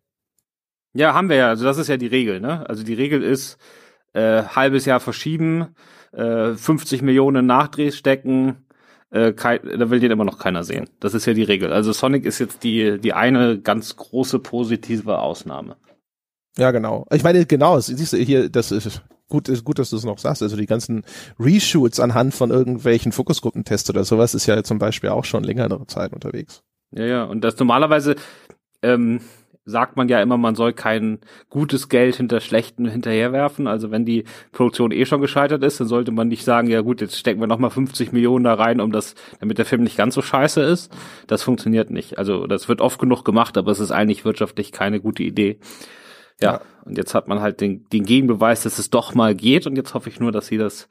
[0.97, 1.49] Ja, haben wir ja.
[1.49, 2.68] Also das ist ja die Regel, ne?
[2.68, 3.59] Also die Regel ist
[4.14, 5.74] äh, halbes Jahr verschieben,
[6.12, 8.66] äh, 50 Millionen Nachdrehs stecken,
[9.11, 10.88] äh, kein, da will den immer noch keiner sehen.
[11.01, 11.72] Das ist ja die Regel.
[11.72, 15.76] Also Sonic ist jetzt die die eine ganz große positive Ausnahme.
[16.57, 17.07] Ja, genau.
[17.12, 20.18] Ich meine, genau, siehst du hier, das ist gut, ist gut, dass du es noch
[20.18, 20.42] sagst.
[20.42, 21.05] Also die ganzen
[21.38, 26.14] Reshoots anhand von irgendwelchen Fokusgruppentests oder sowas ist ja zum Beispiel auch schon längere Zeit
[26.14, 26.62] unterwegs.
[26.92, 27.24] Ja, ja.
[27.24, 28.16] Und das normalerweise
[28.82, 29.20] ähm,
[29.68, 31.18] sagt man ja immer, man soll kein
[31.50, 33.66] gutes Geld hinter schlechten hinterherwerfen.
[33.66, 37.00] Also wenn die Produktion eh schon gescheitert ist, dann sollte man nicht sagen, ja gut,
[37.00, 40.14] jetzt stecken wir nochmal 50 Millionen da rein, um das, damit der Film nicht ganz
[40.14, 40.92] so scheiße ist.
[41.26, 42.16] Das funktioniert nicht.
[42.16, 45.58] Also das wird oft genug gemacht, aber es ist eigentlich wirtschaftlich keine gute Idee.
[46.40, 46.60] Ja, Ja.
[46.84, 49.94] und jetzt hat man halt den, den Gegenbeweis, dass es doch mal geht und jetzt
[49.94, 50.88] hoffe ich nur, dass sie das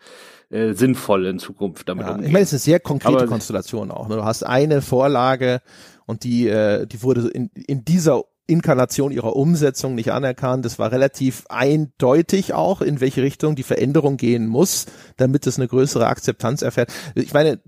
[0.50, 2.28] äh, sinnvoll in Zukunft damit Ja, umgehen.
[2.28, 4.10] ich meine, es ist eine sehr konkrete Aber- Konstellation auch.
[4.10, 4.18] Ne?
[4.18, 5.62] Du hast eine Vorlage
[6.06, 10.66] und die, äh, die wurde in, in dieser Inkarnation ihrer Umsetzung nicht anerkannt.
[10.66, 14.86] Das war relativ eindeutig auch, in welche Richtung die Veränderung gehen muss,
[15.18, 16.92] damit es eine größere Akzeptanz erfährt.
[17.16, 17.60] Ich meine,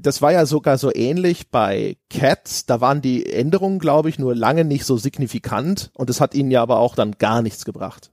[0.00, 2.66] das war ja sogar so ähnlich bei Cats.
[2.66, 6.50] Da waren die Änderungen, glaube ich, nur lange nicht so signifikant und es hat ihnen
[6.50, 8.12] ja aber auch dann gar nichts gebracht.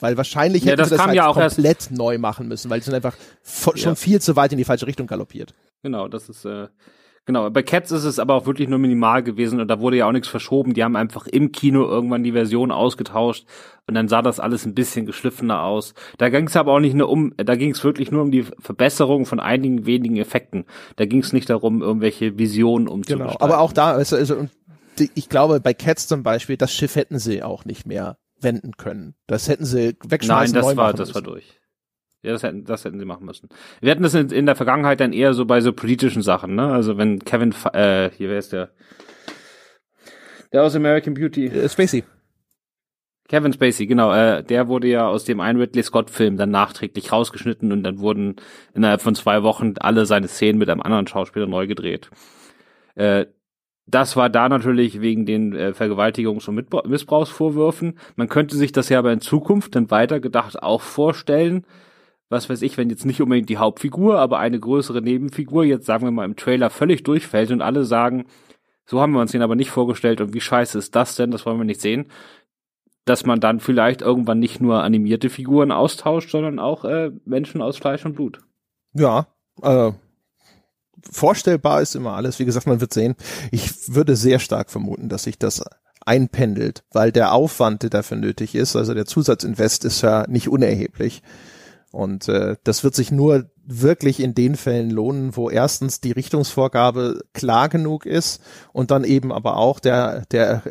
[0.00, 2.80] Weil wahrscheinlich Ja, hätten das sie das halt ja erst- komplett neu machen müssen, weil
[2.80, 3.94] sie sind einfach vo- schon Ja.
[3.94, 5.54] viel zu weit in die falsche Richtung galoppiert.
[5.82, 6.66] Genau, das ist äh,
[7.26, 7.50] genau.
[7.50, 10.12] Bei Cats ist es aber auch wirklich nur minimal gewesen und da wurde ja auch
[10.12, 10.74] nichts verschoben.
[10.74, 13.46] Die haben einfach im Kino irgendwann die Version ausgetauscht
[13.86, 15.94] und dann sah das alles ein bisschen geschliffener aus.
[16.18, 18.44] Da ging es aber auch nicht nur um, da ging es wirklich nur um die
[18.58, 20.64] Verbesserung von einigen wenigen Effekten.
[20.96, 22.94] Da ging es nicht darum, irgendwelche Visionen Genau.
[22.94, 23.40] umzugestalten.
[23.42, 24.46] Aber auch da, also, also
[25.14, 29.14] ich glaube, bei Cats zum Beispiel, das Schiff hätten sie auch nicht mehr wenden können.
[29.26, 31.60] Das hätten sie Nein, wegschmeißen, das neu war, das war durch.
[32.24, 33.50] Ja, das hätten, das hätten sie machen müssen.
[33.82, 36.72] Wir hatten das in, in der Vergangenheit dann eher so bei so politischen Sachen, ne?
[36.72, 38.70] Also wenn Kevin, äh, hier wer ist der?
[40.50, 41.46] Der aus American Beauty.
[41.46, 42.02] Äh, Spacey.
[43.28, 44.14] Kevin Spacey, genau.
[44.14, 48.36] Äh, der wurde ja aus dem einen Ridley Scott-Film dann nachträglich rausgeschnitten und dann wurden
[48.72, 52.10] innerhalb von zwei Wochen alle seine Szenen mit einem anderen Schauspieler neu gedreht.
[52.94, 53.26] Äh,
[53.86, 57.98] das war da natürlich wegen den äh, Vergewaltigungs- und Missbrauchsvorwürfen.
[58.16, 61.66] Man könnte sich das ja aber in Zukunft dann weiter gedacht auch vorstellen.
[62.28, 66.04] Was weiß ich, wenn jetzt nicht unbedingt die Hauptfigur, aber eine größere Nebenfigur jetzt sagen
[66.06, 68.26] wir mal im Trailer völlig durchfällt und alle sagen,
[68.86, 71.46] so haben wir uns den aber nicht vorgestellt und wie scheiße ist das denn, das
[71.46, 72.06] wollen wir nicht sehen
[73.04, 77.76] dass man dann vielleicht irgendwann nicht nur animierte Figuren austauscht, sondern auch äh, Menschen aus
[77.76, 78.40] Fleisch und Blut.
[78.94, 79.26] Ja,
[79.62, 79.92] äh,
[81.10, 82.38] vorstellbar ist immer alles.
[82.38, 83.14] Wie gesagt, man wird sehen.
[83.50, 85.62] Ich würde sehr stark vermuten, dass sich das
[86.06, 91.22] einpendelt, weil der Aufwand, der dafür nötig ist, also der Zusatzinvest ist ja nicht unerheblich.
[91.94, 97.20] Und äh, das wird sich nur wirklich in den Fällen lohnen, wo erstens die Richtungsvorgabe
[97.32, 98.42] klar genug ist
[98.72, 100.62] und dann eben aber auch der der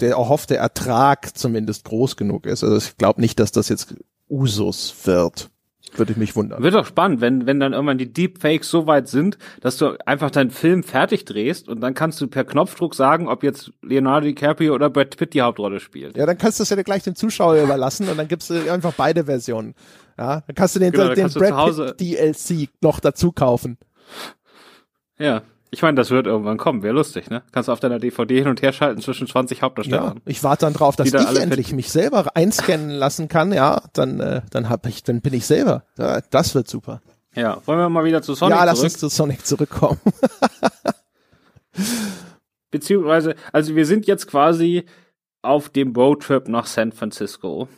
[0.00, 2.64] der erhoffte Ertrag zumindest groß genug ist.
[2.64, 3.94] Also ich glaube nicht, dass das jetzt
[4.28, 5.50] Usus wird.
[5.94, 6.62] Würde ich mich wundern.
[6.62, 10.30] Wird doch spannend, wenn, wenn dann irgendwann die Deepfakes so weit sind, dass du einfach
[10.30, 14.74] deinen Film fertig drehst und dann kannst du per Knopfdruck sagen, ob jetzt Leonardo DiCaprio
[14.74, 16.16] oder Brad Pitt die Hauptrolle spielt.
[16.16, 18.94] Ja, dann kannst du es ja gleich dem Zuschauer überlassen und dann gibst du einfach
[18.94, 19.74] beide Versionen.
[20.16, 23.76] Ja, dann kannst du den, Genau, den zu Brad Pitt DLC noch dazu kaufen.
[25.18, 25.42] Ja.
[25.74, 27.42] Ich meine, das wird irgendwann kommen, wäre lustig, ne?
[27.50, 30.20] Kannst du auf deiner DVD hin und her schalten zwischen 20 Ja, Hauptdarstellern.
[30.26, 33.54] ich warte dann drauf, dass dann ich endlich mich selber einscannen lassen kann.
[33.54, 35.84] Ja, dann äh, dann hab ich, dann bin ich selber.
[35.96, 37.00] Ja, das wird super.
[37.34, 37.56] Ja.
[37.64, 38.92] Wollen wir mal wieder zu Sonic ja, lass zurück?
[38.92, 39.98] uns zu Sonic zurückkommen.
[42.70, 44.84] Beziehungsweise, also wir sind jetzt quasi
[45.42, 47.68] auf dem Roadtrip nach San Francisco.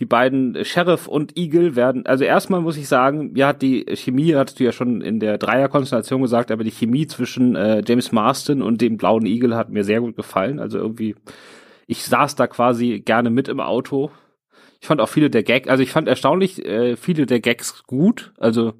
[0.00, 4.34] Die beiden äh, Sheriff und Eagle werden, also erstmal muss ich sagen, hat die Chemie,
[4.34, 8.62] hattest du ja schon in der Dreierkonstellation gesagt, aber die Chemie zwischen äh, James Marston
[8.62, 10.58] und dem blauen Eagle hat mir sehr gut gefallen.
[10.58, 11.14] Also irgendwie,
[11.86, 14.10] ich saß da quasi gerne mit im Auto.
[14.80, 18.32] Ich fand auch viele der Gags, also ich fand erstaunlich äh, viele der Gags gut.
[18.38, 18.74] Also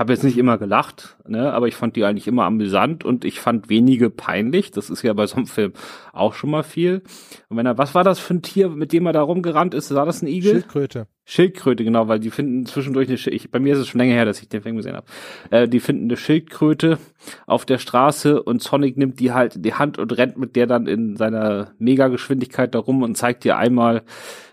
[0.00, 3.38] habe jetzt nicht immer gelacht, ne, aber ich fand die eigentlich immer amüsant und ich
[3.38, 4.70] fand wenige peinlich.
[4.70, 5.74] Das ist ja bei so einem Film
[6.14, 7.02] auch schon mal viel.
[7.50, 9.94] Und wenn er, was war das für ein Tier, mit dem er da rumgerannt ist?
[9.94, 10.52] War das ein Igel?
[10.52, 11.06] Schildkröte.
[11.26, 14.14] Schildkröte, genau, weil die finden zwischendurch eine Sch ich, bei mir ist es schon länger
[14.14, 15.06] her, dass ich den Film gesehen habe.
[15.50, 16.98] Äh, die finden eine Schildkröte
[17.46, 20.66] auf der Straße und Sonic nimmt die halt in die Hand und rennt mit der
[20.66, 24.02] dann in seiner Megageschwindigkeit da rum und zeigt dir einmal,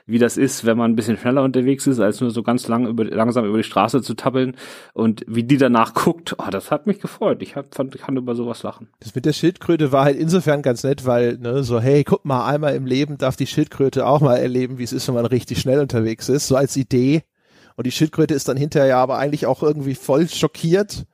[0.08, 2.88] wie das ist, wenn man ein bisschen schneller unterwegs ist, als nur so ganz lang
[2.88, 4.56] über, langsam über die Straße zu tappeln
[4.94, 7.42] und wie die danach guckt, oh, das hat mich gefreut.
[7.42, 8.88] Ich hab, fand, ich kann über sowas lachen.
[9.02, 12.46] Das mit der Schildkröte war halt insofern ganz nett, weil, ne, so, hey, guck mal,
[12.48, 15.60] einmal im Leben darf die Schildkröte auch mal erleben, wie es ist, wenn man richtig
[15.60, 17.24] schnell unterwegs ist, so als Idee.
[17.76, 21.06] Und die Schildkröte ist dann hinterher aber eigentlich auch irgendwie voll schockiert.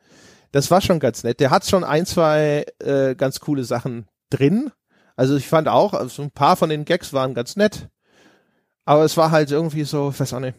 [0.52, 1.40] Das war schon ganz nett.
[1.40, 4.72] Der hat schon ein, zwei äh, ganz coole Sachen drin.
[5.16, 7.90] Also ich fand auch, also ein paar von den Gags waren ganz nett.
[8.86, 10.58] Aber es war halt irgendwie so, weiß auch nicht.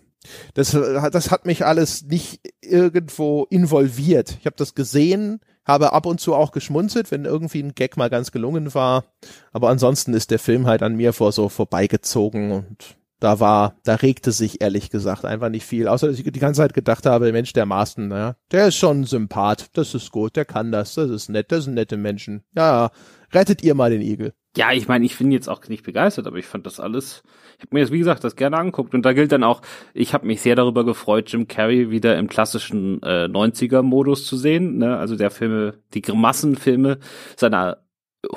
[0.54, 4.36] Das, das hat mich alles nicht irgendwo involviert.
[4.40, 8.10] Ich habe das gesehen, habe ab und zu auch geschmunzelt, wenn irgendwie ein Gag mal
[8.10, 9.04] ganz gelungen war.
[9.52, 13.94] Aber ansonsten ist der Film halt an mir vor so vorbeigezogen und da war, da
[13.94, 15.88] regte sich ehrlich gesagt einfach nicht viel.
[15.88, 19.00] Außer dass ich die ganze Zeit gedacht habe, Mensch, der Marston, ja, der ist schon
[19.00, 22.44] ein Sympath, das ist gut, der kann das, das ist nett, das sind nette Menschen.
[22.54, 22.90] Ja,
[23.32, 24.34] rettet ihr mal den Igel.
[24.56, 27.24] Ja, ich meine, ich bin jetzt auch nicht begeistert, aber ich fand das alles,
[27.56, 28.94] ich habe mir jetzt, wie gesagt, das gerne angeguckt.
[28.94, 29.62] Und da gilt dann auch,
[29.94, 34.78] ich habe mich sehr darüber gefreut, Jim Carrey wieder im klassischen äh, 90er-Modus zu sehen.
[34.78, 34.96] Ne?
[34.96, 36.98] Also der Filme, die Grimassenfilme
[37.36, 37.78] seiner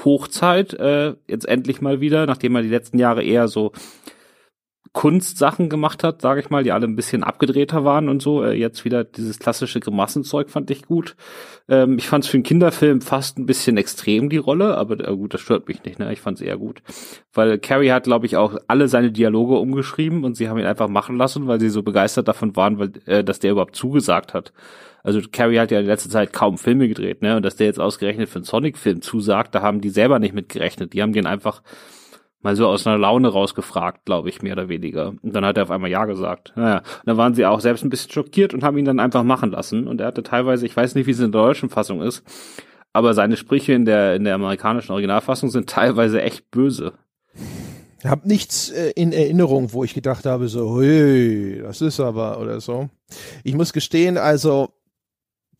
[0.04, 3.72] Hochzeit äh, jetzt endlich mal wieder, nachdem er die letzten Jahre eher so
[4.94, 8.44] Kunstsachen gemacht hat, sage ich mal, die alle ein bisschen abgedrehter waren und so.
[8.44, 11.16] Äh, jetzt wieder dieses klassische Grimassenzeug fand ich gut.
[11.70, 15.16] Ähm, ich fand es für einen Kinderfilm fast ein bisschen extrem, die Rolle, aber äh,
[15.16, 16.12] gut, das stört mich nicht, ne?
[16.14, 16.82] Ich fand es eher gut.
[17.34, 20.88] Weil Carrie hat, glaube ich, auch alle seine Dialoge umgeschrieben und sie haben ihn einfach
[20.90, 24.54] machen lassen, weil sie so begeistert davon waren, weil, äh, dass der überhaupt zugesagt hat.
[25.04, 27.38] Also Carrie hat ja in letzter Zeit kaum Filme gedreht, ne?
[27.38, 30.50] Und dass der jetzt ausgerechnet für einen Sonic-Film zusagt, da haben die selber nicht mit
[30.50, 30.94] gerechnet.
[30.94, 31.62] Die haben den einfach
[32.42, 35.14] mal so aus einer Laune rausgefragt, glaube ich, mehr oder weniger.
[35.22, 36.54] Und dann hat er auf einmal Ja gesagt.
[36.56, 39.24] Naja, und dann waren sie auch selbst ein bisschen schockiert und haben ihn dann einfach
[39.24, 39.88] machen lassen.
[39.88, 42.24] Und er hatte teilweise, ich weiß nicht, wie es in der deutschen Fassung ist,
[42.94, 46.94] aber seine Sprüche in der, in der amerikanischen Originalfassung sind teilweise echt böse.
[48.00, 52.40] Ich habe nichts äh, in Erinnerung, wo ich gedacht habe, so, hui, das ist aber
[52.40, 52.90] oder so.
[53.44, 54.70] Ich muss gestehen, also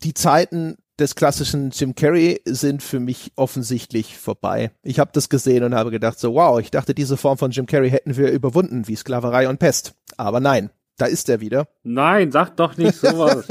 [0.04, 4.72] die Zeiten des klassischen Jim Carrey sind für mich offensichtlich vorbei.
[4.84, 7.68] Ich habe das gesehen und habe gedacht, so wow, ich dachte, diese Form von Jim
[7.68, 9.94] Carrey hätten wir überwunden, wie Sklaverei und Pest.
[10.18, 11.68] Aber nein, da ist er wieder.
[11.84, 13.46] Nein, sag doch nicht sowas.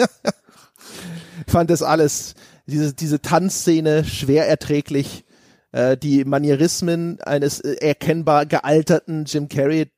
[1.47, 2.35] ich fand das alles,
[2.67, 5.25] diese, diese Tanzszene schwer erträglich.
[5.73, 9.91] Äh, die Manierismen eines äh, erkennbar gealterten Jim Carrey,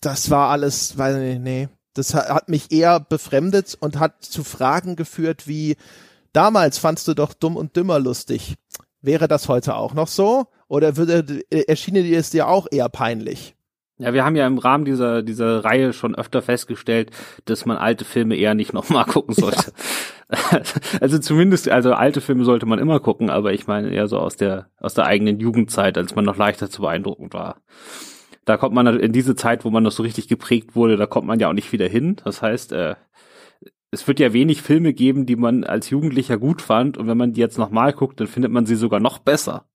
[0.00, 1.68] das war alles, weiß nicht, nee.
[1.94, 5.76] Das hat mich eher befremdet und hat zu Fragen geführt wie,
[6.32, 8.56] damals fandst du doch dumm und dümmer lustig.
[9.02, 10.46] Wäre das heute auch noch so?
[10.68, 13.56] Oder würde, erschiene dir es dir auch eher peinlich?
[14.00, 17.10] Ja, wir haben ja im Rahmen dieser, dieser Reihe schon öfter festgestellt,
[17.44, 19.72] dass man alte Filme eher nicht nochmal gucken sollte.
[19.72, 20.60] Ja.
[21.00, 24.36] Also zumindest, also alte Filme sollte man immer gucken, aber ich meine eher so aus
[24.36, 27.56] der, aus der eigenen Jugendzeit, als man noch leichter zu beeindrucken war.
[28.44, 31.26] Da kommt man in diese Zeit, wo man noch so richtig geprägt wurde, da kommt
[31.26, 32.16] man ja auch nicht wieder hin.
[32.24, 32.94] Das heißt, äh,
[33.90, 37.32] es wird ja wenig Filme geben, die man als Jugendlicher gut fand und wenn man
[37.32, 39.66] die jetzt nochmal guckt, dann findet man sie sogar noch besser.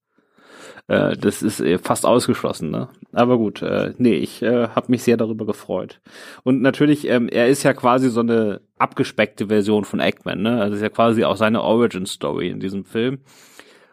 [0.88, 2.88] Äh, das ist äh, fast ausgeschlossen, ne?
[3.12, 6.00] Aber gut, äh, nee, ich äh, habe mich sehr darüber gefreut.
[6.44, 10.60] Und natürlich, ähm, er ist ja quasi so eine abgespeckte Version von Eggman, ne?
[10.60, 13.18] Also ist ja quasi auch seine Origin-Story in diesem Film.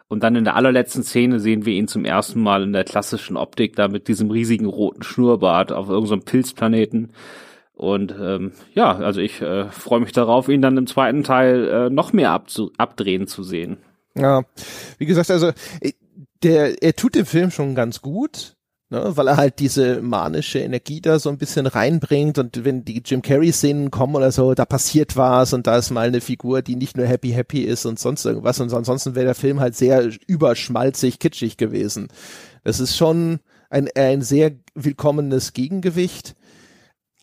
[0.08, 3.36] Und dann in der allerletzten Szene sehen wir ihn zum ersten Mal in der klassischen
[3.36, 7.12] Optik da mit diesem riesigen roten Schnurrbart auf irgendeinem so Pilzplaneten
[7.74, 11.90] und ähm, ja, also ich äh, freue mich darauf, ihn dann im zweiten Teil äh,
[11.90, 13.78] noch mehr abzu abdrehen zu sehen.
[14.16, 14.42] Ja,
[14.98, 15.48] wie gesagt, also
[15.80, 15.92] äh,
[16.44, 18.56] der, er tut dem Film schon ganz gut,
[18.90, 23.02] ne, weil er halt diese manische Energie da so ein bisschen reinbringt und wenn die
[23.04, 26.76] Jim Carrey-Szenen kommen oder so, da passiert was und da ist mal eine Figur, die
[26.76, 30.10] nicht nur happy happy ist und sonst irgendwas und ansonsten wäre der Film halt sehr
[30.28, 32.06] überschmalzig, kitschig gewesen.
[32.62, 36.36] Das ist schon ein, ein sehr willkommenes Gegengewicht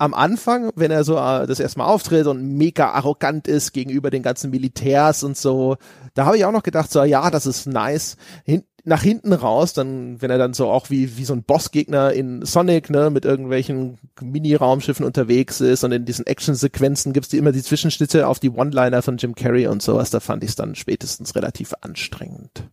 [0.02, 4.24] am Anfang, wenn er so äh, das erstmal auftritt und mega arrogant ist gegenüber den
[4.24, 5.78] ganzen Militärs und so,
[6.16, 8.18] da habe ich auch noch gedacht, so ja, das ist nice.
[8.44, 12.14] Hin nach hinten raus, dann, wenn er dann so auch wie, wie so ein Bossgegner
[12.14, 17.52] in Sonic, ne, mit irgendwelchen Mini-Raumschiffen unterwegs ist und in diesen Action-Sequenzen gibt's die immer
[17.52, 20.74] die Zwischenschnitte auf die One-Liner von Jim Carrey und sowas, da fand ich es dann
[20.74, 22.64] spätestens relativ anstrengend.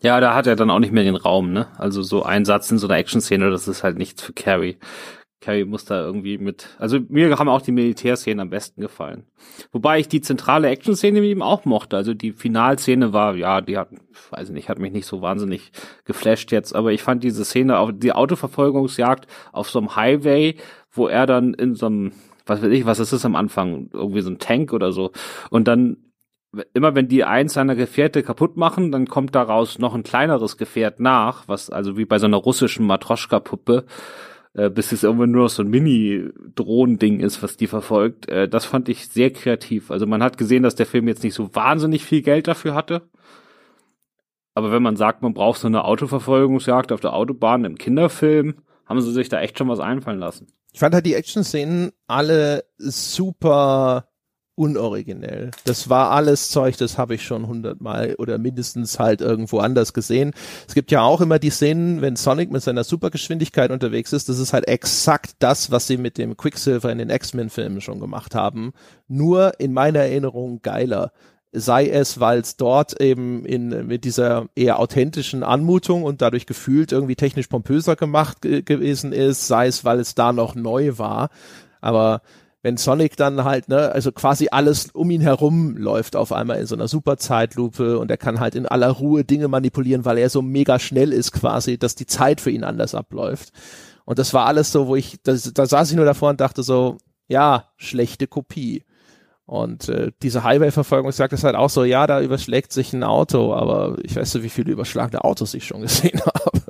[0.00, 1.66] Ja, da hat er dann auch nicht mehr den Raum, ne?
[1.76, 4.78] Also so ein Satz in so einer Action-Szene, das ist halt nichts für Carrie.
[5.40, 9.24] Carrie muss da irgendwie mit, also mir haben auch die Militärszenen am besten gefallen.
[9.70, 11.96] Wobei ich die zentrale Action-Szene mit auch mochte.
[11.96, 13.90] Also die Finalszene war, ja, die hat,
[14.30, 15.70] weiß ich nicht, hat mich nicht so wahnsinnig
[16.04, 20.56] geflasht jetzt, aber ich fand diese Szene, auf die Autoverfolgungsjagd auf so einem Highway,
[20.90, 22.12] wo er dann in so einem,
[22.44, 23.90] was weiß ich, was ist das am Anfang?
[23.92, 25.12] Irgendwie so ein Tank oder so.
[25.50, 25.98] Und dann
[26.72, 30.98] immer wenn die eins seiner Gefährte kaputt machen, dann kommt daraus noch ein kleineres Gefährt
[30.98, 33.84] nach, was also wie bei so einer russischen Matroschka-Puppe
[34.58, 38.28] äh, bis es irgendwann nur noch so ein Mini-Drohnen-Ding ist, was die verfolgt.
[38.28, 39.92] Äh, das fand ich sehr kreativ.
[39.92, 43.08] Also man hat gesehen, dass der Film jetzt nicht so wahnsinnig viel Geld dafür hatte.
[44.54, 49.00] Aber wenn man sagt, man braucht so eine Autoverfolgungsjagd auf der Autobahn im Kinderfilm, haben
[49.00, 50.48] sie sich da echt schon was einfallen lassen.
[50.72, 54.07] Ich fand halt die Action-Szenen alle super
[54.58, 55.52] unoriginell.
[55.64, 60.32] Das war alles Zeug, das habe ich schon hundertmal oder mindestens halt irgendwo anders gesehen.
[60.66, 64.38] Es gibt ja auch immer die Szenen, wenn Sonic mit seiner Supergeschwindigkeit unterwegs ist, das
[64.38, 68.72] ist halt exakt das, was sie mit dem Quicksilver in den X-Men-Filmen schon gemacht haben.
[69.06, 71.12] Nur in meiner Erinnerung geiler
[71.52, 76.92] sei es, weil es dort eben in mit dieser eher authentischen Anmutung und dadurch gefühlt
[76.92, 81.30] irgendwie technisch pompöser gemacht gewesen ist, sei es, weil es da noch neu war.
[81.80, 82.20] Aber
[82.68, 86.66] wenn Sonic dann halt, ne, also quasi alles um ihn herum läuft auf einmal in
[86.66, 90.28] so einer super Zeitlupe und er kann halt in aller Ruhe Dinge manipulieren, weil er
[90.28, 93.54] so mega schnell ist quasi, dass die Zeit für ihn anders abläuft.
[94.04, 96.62] Und das war alles so, wo ich, das, da saß ich nur davor und dachte
[96.62, 98.84] so, ja, schlechte Kopie.
[99.46, 103.54] Und äh, diese Highway-Verfolgung sagt es halt auch so, ja, da überschlägt sich ein Auto,
[103.54, 106.60] aber ich weiß nicht, wie viele überschlagene Autos ich schon gesehen habe.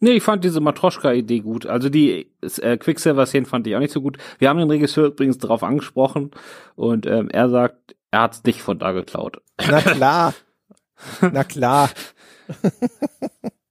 [0.00, 1.66] Nee, ich fand diese Matroschka-Idee gut.
[1.66, 4.18] Also die äh, Quicksilver-Szenen fand ich auch nicht so gut.
[4.38, 6.30] Wir haben den Regisseur übrigens darauf angesprochen
[6.76, 9.42] und ähm, er sagt, er hat's nicht von da geklaut.
[9.68, 10.34] Na klar.
[11.20, 11.90] Na klar.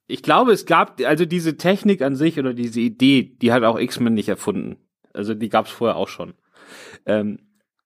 [0.07, 3.79] ich glaube, es gab, also diese Technik an sich oder diese Idee, die hat auch
[3.79, 4.77] X-Men nicht erfunden.
[5.13, 6.33] Also die gab's vorher auch schon.
[7.05, 7.39] Ähm,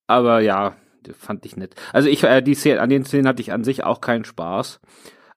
[0.07, 0.75] aber ja,
[1.17, 1.75] fand ich nett.
[1.93, 4.81] Also ich, äh, die Szene, an den Szenen hatte ich an sich auch keinen Spaß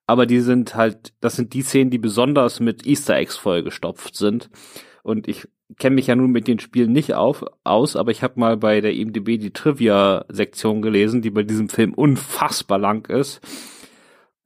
[0.07, 4.51] aber die sind halt, das sind die Szenen, die besonders mit Easter Eggs vollgestopft sind.
[5.03, 5.47] Und ich
[5.79, 8.81] kenne mich ja nun mit den Spielen nicht auf, aus, aber ich habe mal bei
[8.81, 13.41] der IMDb die Trivia-Sektion gelesen, die bei diesem Film unfassbar lang ist.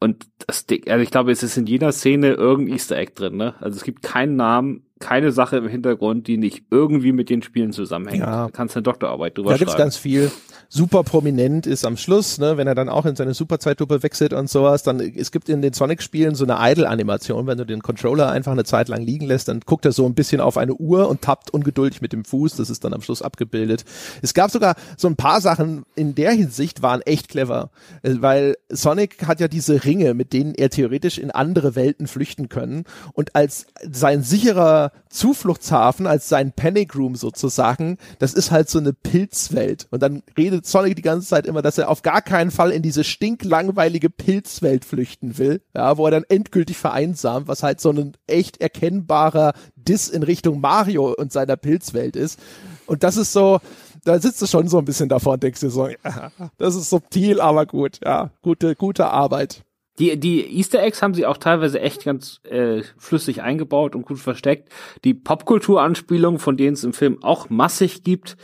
[0.00, 3.54] Und das, also ich glaube, es ist in jeder Szene irgendein Easter Egg drin, ne?
[3.60, 7.72] Also es gibt keinen Namen, keine Sache im Hintergrund, die nicht irgendwie mit den Spielen
[7.72, 8.20] zusammenhängt.
[8.20, 8.44] Ja.
[8.46, 9.66] Da kannst du eine Doktorarbeit drüber da schreiben.
[9.66, 10.30] Da gibt's ganz viel
[10.68, 14.50] super prominent ist am Schluss, ne, wenn er dann auch in seine Superzeitlupe wechselt und
[14.50, 18.52] sowas, dann es gibt in den Sonic-Spielen so eine Idle-Animation, wenn du den Controller einfach
[18.52, 21.22] eine Zeit lang liegen lässt, dann guckt er so ein bisschen auf eine Uhr und
[21.22, 23.84] tappt ungeduldig mit dem Fuß, das ist dann am Schluss abgebildet.
[24.20, 27.70] Es gab sogar so ein paar Sachen in der Hinsicht waren echt clever,
[28.02, 32.48] äh, weil Sonic hat ja diese Ringe, mit denen er theoretisch in andere Welten flüchten
[32.48, 32.84] können.
[33.14, 38.92] Und als sein sicherer Zufluchtshafen, als sein Panic Room sozusagen, das ist halt so eine
[38.92, 39.86] Pilzwelt.
[39.90, 42.70] Und dann redet redet Sonic die ganze Zeit immer, dass er auf gar keinen Fall
[42.70, 47.90] in diese stinklangweilige Pilzwelt flüchten will, ja, wo er dann endgültig vereinsamt, was halt so
[47.90, 52.40] ein echt erkennbarer Diss in Richtung Mario und seiner Pilzwelt ist.
[52.86, 53.60] Und das ist so,
[54.04, 56.90] da sitzt du schon so ein bisschen davor und denkst dir so, ja, das ist
[56.90, 59.62] subtil, aber gut, ja, gute, gute Arbeit.
[59.98, 64.20] Die, die Easter Eggs haben sie auch teilweise echt ganz äh, flüssig eingebaut und gut
[64.20, 64.68] versteckt.
[65.02, 68.36] Die Popkultur-Anspielungen, von denen es im Film auch massig gibt,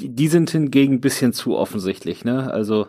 [0.00, 2.52] die, die sind hingegen ein bisschen zu offensichtlich, ne?
[2.52, 2.88] Also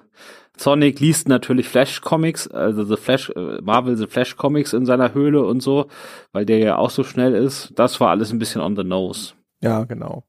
[0.57, 5.14] Sonic liest natürlich Flash Comics, also The Flash, äh, Marvel The Flash Comics in seiner
[5.14, 5.88] Höhle und so,
[6.32, 7.72] weil der ja auch so schnell ist.
[7.76, 9.34] Das war alles ein bisschen on the nose.
[9.62, 10.24] Ja, genau.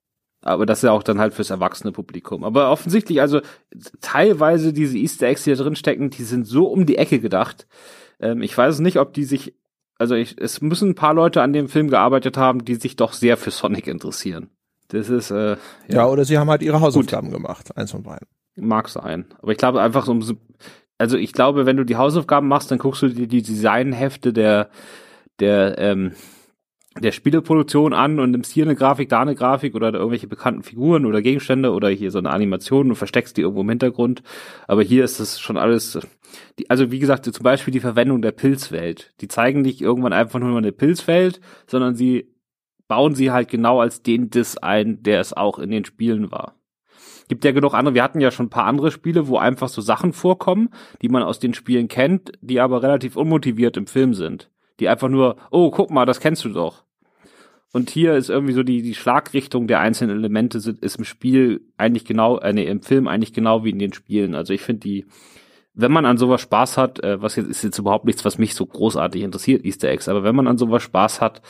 [0.44, 2.44] Aber das ist ja auch dann halt fürs erwachsene Publikum.
[2.44, 3.40] Aber offensichtlich, also
[4.00, 7.66] teilweise diese Easter Eggs, die da drin stecken, die sind so um die Ecke gedacht.
[8.18, 9.54] Ähm, ich weiß nicht, ob die sich,
[9.98, 13.12] also ich, es müssen ein paar Leute an dem Film gearbeitet haben, die sich doch
[13.12, 14.50] sehr für Sonic interessieren.
[14.92, 15.56] Das ist, äh, ja.
[15.88, 17.38] ja, oder sie haben halt ihre Hausaufgaben Gut.
[17.38, 18.28] gemacht, eins von beiden.
[18.56, 19.24] Mag sein.
[19.40, 20.36] Aber ich glaube einfach so,
[20.98, 24.68] also ich glaube, wenn du die Hausaufgaben machst, dann guckst du dir die Designhefte der,
[25.40, 26.12] der, ähm,
[27.00, 31.06] der Spieleproduktion an und nimmst hier eine Grafik, da eine Grafik oder irgendwelche bekannten Figuren
[31.06, 34.22] oder Gegenstände oder hier so eine Animation und versteckst die irgendwo im Hintergrund.
[34.68, 35.98] Aber hier ist das schon alles,
[36.58, 39.14] die, also wie gesagt, zum Beispiel die Verwendung der Pilzwelt.
[39.22, 42.31] Die zeigen nicht irgendwann einfach nur eine Pilzwelt, sondern sie
[42.88, 46.56] bauen sie halt genau als den Diss ein, der es auch in den Spielen war.
[47.28, 49.80] Gibt ja genug andere, wir hatten ja schon ein paar andere Spiele, wo einfach so
[49.80, 50.70] Sachen vorkommen,
[51.00, 54.50] die man aus den Spielen kennt, die aber relativ unmotiviert im Film sind.
[54.80, 56.84] Die einfach nur, oh, guck mal, das kennst du doch.
[57.72, 61.62] Und hier ist irgendwie so die, die Schlagrichtung der einzelnen Elemente sind, ist im Spiel
[61.78, 64.34] eigentlich genau, äh, nee, im Film eigentlich genau wie in den Spielen.
[64.34, 65.06] Also ich finde die,
[65.72, 68.54] wenn man an sowas Spaß hat, äh, was jetzt ist jetzt überhaupt nichts, was mich
[68.54, 71.40] so großartig interessiert, Easter Eggs, aber wenn man an sowas Spaß hat,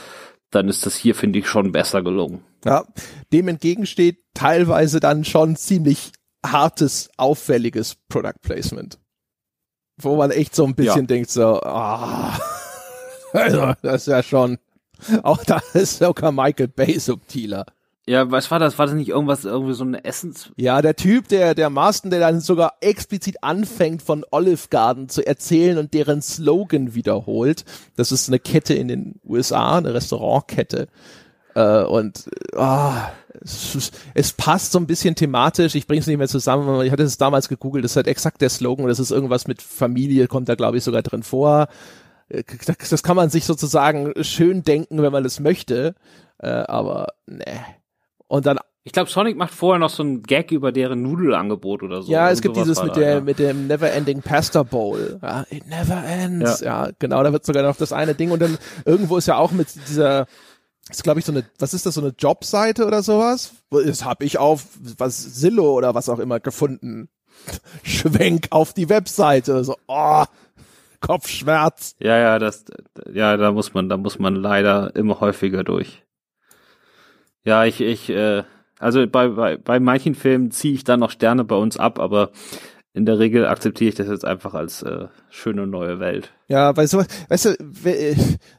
[0.54, 2.44] dann ist das hier, finde ich, schon besser gelungen.
[2.64, 2.84] Ja,
[3.32, 6.12] dem entgegensteht teilweise dann schon ziemlich
[6.44, 8.98] hartes, auffälliges Product Placement.
[10.00, 11.06] Wo man echt so ein bisschen ja.
[11.06, 12.38] denkt, so, ah,
[13.32, 14.58] also, das ist ja schon,
[15.22, 17.66] auch da ist sogar Michael Bay subtiler.
[18.06, 18.78] Ja, was war das?
[18.78, 20.50] War das nicht irgendwas, irgendwie so eine Essens?
[20.56, 25.24] Ja, der Typ, der, der Marston, der dann sogar explizit anfängt, von Olive Garden zu
[25.24, 27.64] erzählen und deren Slogan wiederholt.
[27.94, 30.88] Das ist eine Kette in den USA, eine Restaurantkette.
[31.54, 32.92] Äh, und oh,
[33.40, 35.76] es, es, passt so ein bisschen thematisch.
[35.76, 36.84] Ich bringe es nicht mehr zusammen.
[36.84, 37.84] Ich hatte es damals gegoogelt.
[37.84, 38.88] Das ist halt exakt der Slogan.
[38.88, 41.68] Das ist irgendwas mit Familie, kommt da glaube ich sogar drin vor.
[42.28, 42.42] Äh,
[42.90, 45.94] das kann man sich sozusagen schön denken, wenn man es möchte.
[46.38, 47.60] Äh, aber ne.
[48.32, 52.00] Und dann ich glaube, Sonic macht vorher noch so ein Gag über deren Nudelangebot oder
[52.00, 52.10] so.
[52.10, 53.20] Ja, es gibt dieses mit da, der ja.
[53.20, 55.20] mit dem Never Ending Pasta Bowl.
[55.22, 56.60] Ja, it never ends.
[56.60, 56.86] Ja.
[56.86, 58.56] ja, genau, da wird sogar noch das eine Ding und dann
[58.86, 60.26] irgendwo ist ja auch mit dieser
[60.88, 63.52] ist glaube ich so eine was ist das so eine Jobseite oder sowas?
[63.70, 64.64] Das habe ich auf
[64.96, 67.10] was Zillow oder was auch immer gefunden.
[67.82, 70.24] Schwenk auf die Webseite so oh
[71.00, 71.96] Kopfschmerz.
[71.98, 72.64] Ja, ja, das
[73.12, 76.02] ja, da muss man da muss man leider immer häufiger durch.
[77.44, 78.44] Ja, ich, ich, äh,
[78.78, 82.30] also bei, bei, bei manchen Filmen ziehe ich da noch Sterne bei uns ab, aber
[82.94, 86.32] in der Regel akzeptiere ich das jetzt einfach als äh, schöne neue Welt.
[86.48, 87.56] Ja, weil so, weißt du,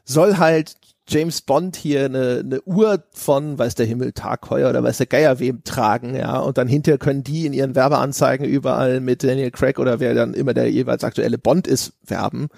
[0.04, 0.76] soll halt
[1.06, 5.06] James Bond hier eine, eine Uhr von, weiß der Himmel, Tag heuer oder weiß der
[5.06, 9.50] Geier wem tragen, ja, und dann hinterher können die in ihren Werbeanzeigen überall mit Daniel
[9.50, 12.48] Craig oder wer dann immer der jeweils aktuelle Bond ist, werben.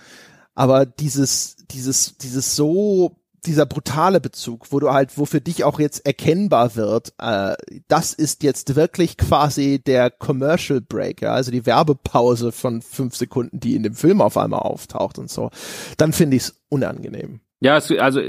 [0.55, 3.17] Aber dieses, dieses, dieses so
[3.47, 7.55] dieser brutale Bezug, wo du halt, wo für dich auch jetzt erkennbar wird, äh,
[7.89, 13.61] das ist jetzt wirklich quasi der Commercial Break, ja, also die Werbepause von fünf Sekunden,
[13.61, 15.51] die in dem Film auf einmal auftaucht und so,
[15.97, 17.41] dann finde ich es unangenehm.
[17.61, 18.21] Ja, also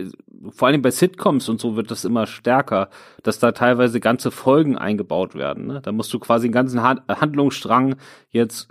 [0.52, 2.90] vor allem bei Sitcoms und so wird das immer stärker,
[3.24, 5.68] dass da teilweise ganze Folgen eingebaut werden.
[5.68, 5.82] Ne?
[5.82, 7.98] Da musst du quasi einen ganzen Handlungsstrang
[8.30, 8.70] jetzt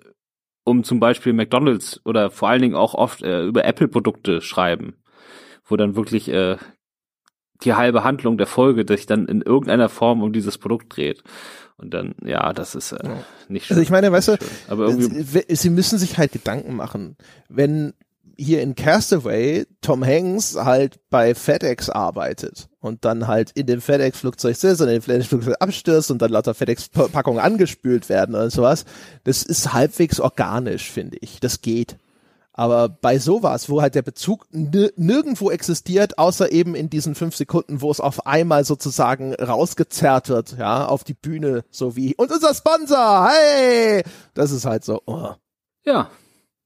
[0.64, 4.96] um zum Beispiel McDonalds oder vor allen Dingen auch oft äh, über Apple-Produkte schreiben
[5.66, 6.56] wo dann wirklich äh,
[7.62, 11.22] die halbe Handlung der Folge sich dann in irgendeiner Form um dieses Produkt dreht.
[11.78, 13.08] Und dann, ja, das ist äh,
[13.48, 13.74] nicht schön.
[13.76, 14.38] Also ich meine, weißt du,
[14.68, 17.16] aber irgendwie sie müssen sich halt Gedanken machen.
[17.48, 17.92] Wenn
[18.38, 24.56] hier in Castaway Tom Hanks halt bei FedEx arbeitet und dann halt in dem FedEx-Flugzeug
[24.56, 28.84] sitzt und in dem FedEx-Flugzeug abstürzt und dann lauter FedEx-Packungen angespült werden oder sowas,
[29.24, 31.40] das ist halbwegs organisch, finde ich.
[31.40, 31.96] Das geht.
[32.58, 37.82] Aber bei sowas, wo halt der Bezug nirgendwo existiert, außer eben in diesen fünf Sekunden,
[37.82, 42.54] wo es auf einmal sozusagen rausgezerrt wird, ja, auf die Bühne, so wie, und unser
[42.54, 44.02] Sponsor, hey!
[44.32, 45.34] Das ist halt so, oh.
[45.84, 46.10] Ja,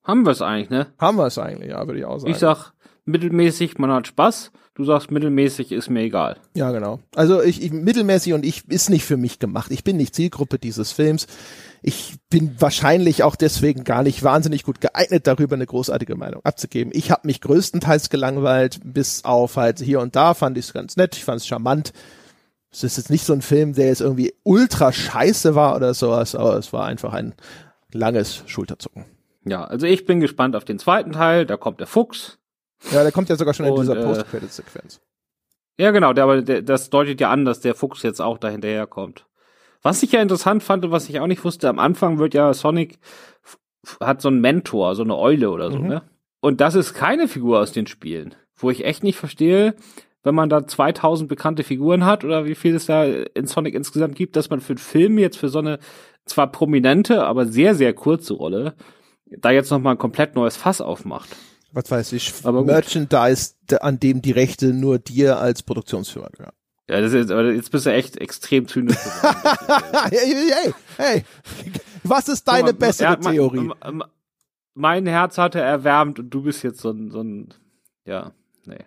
[0.05, 0.87] haben wir es eigentlich, ne?
[0.97, 2.31] Haben wir es eigentlich, ja, würde ich auch sagen.
[2.31, 2.73] Ich sag,
[3.05, 4.53] mittelmäßig, man hat Spaß.
[4.75, 6.39] Du sagst, mittelmäßig ist mir egal.
[6.55, 7.01] Ja, genau.
[7.15, 9.71] Also ich, ich mittelmäßig und ich ist nicht für mich gemacht.
[9.71, 11.27] Ich bin nicht Zielgruppe dieses Films
[11.83, 16.93] ich bin wahrscheinlich auch deswegen gar nicht wahnsinnig gut geeignet, darüber eine großartige Meinung abzugeben.
[16.95, 20.97] Ich habe mich größtenteils gelangweilt, bis auf halt hier und da fand ich es ganz
[20.97, 21.93] nett, ich fand es charmant.
[22.71, 26.35] Es ist jetzt nicht so ein Film, der jetzt irgendwie ultra scheiße war oder sowas,
[26.35, 27.35] aber es war einfach ein
[27.93, 29.07] langes Schulterzucken.
[29.45, 32.39] Ja, also ich bin gespannt auf den zweiten Teil, da kommt der Fuchs.
[32.91, 35.01] Ja, der kommt ja sogar schon und, in dieser äh, Post-Credit-Sequenz.
[35.79, 38.49] Ja, genau, der, aber der, das deutet ja an, dass der Fuchs jetzt auch da
[38.49, 39.27] hinterher kommt.
[39.83, 42.53] Was ich ja interessant fand und was ich auch nicht wusste, am Anfang wird ja
[42.53, 42.99] Sonic
[43.99, 45.89] hat so einen Mentor, so eine Eule oder so, mhm.
[45.89, 46.03] ne?
[46.41, 49.75] Und das ist keine Figur aus den Spielen, wo ich echt nicht verstehe,
[50.23, 54.17] wenn man da 2000 bekannte Figuren hat oder wie viel es da in Sonic insgesamt
[54.17, 55.79] gibt, dass man für einen Film jetzt für so eine
[56.27, 58.75] zwar prominente, aber sehr, sehr kurze Rolle
[59.27, 61.29] da jetzt nochmal ein komplett neues Fass aufmacht.
[61.73, 66.53] Was weiß ich, aber Merchandise, an dem die Rechte nur dir als Produktionsfirma gehören.
[66.89, 68.97] Ja, das ist, aber jetzt bist du echt extrem zynisch.
[70.11, 71.25] hey, hey, hey,
[72.03, 73.71] was ist deine mal, bessere ja, Theorie?
[74.75, 77.55] Mein, Herz hatte erwärmt und du bist jetzt so ein, so ein
[78.05, 78.33] ja,
[78.67, 78.85] nee.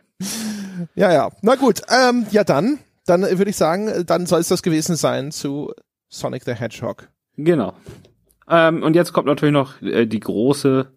[0.96, 4.64] Ja, ja, na gut, ähm, ja dann, dann würde ich sagen, dann soll es das
[4.64, 5.72] gewesen sein zu
[6.10, 7.08] Sonic the Hedgehog.
[7.38, 7.74] Genau.
[8.50, 10.92] Ähm, und jetzt kommt natürlich noch äh, die große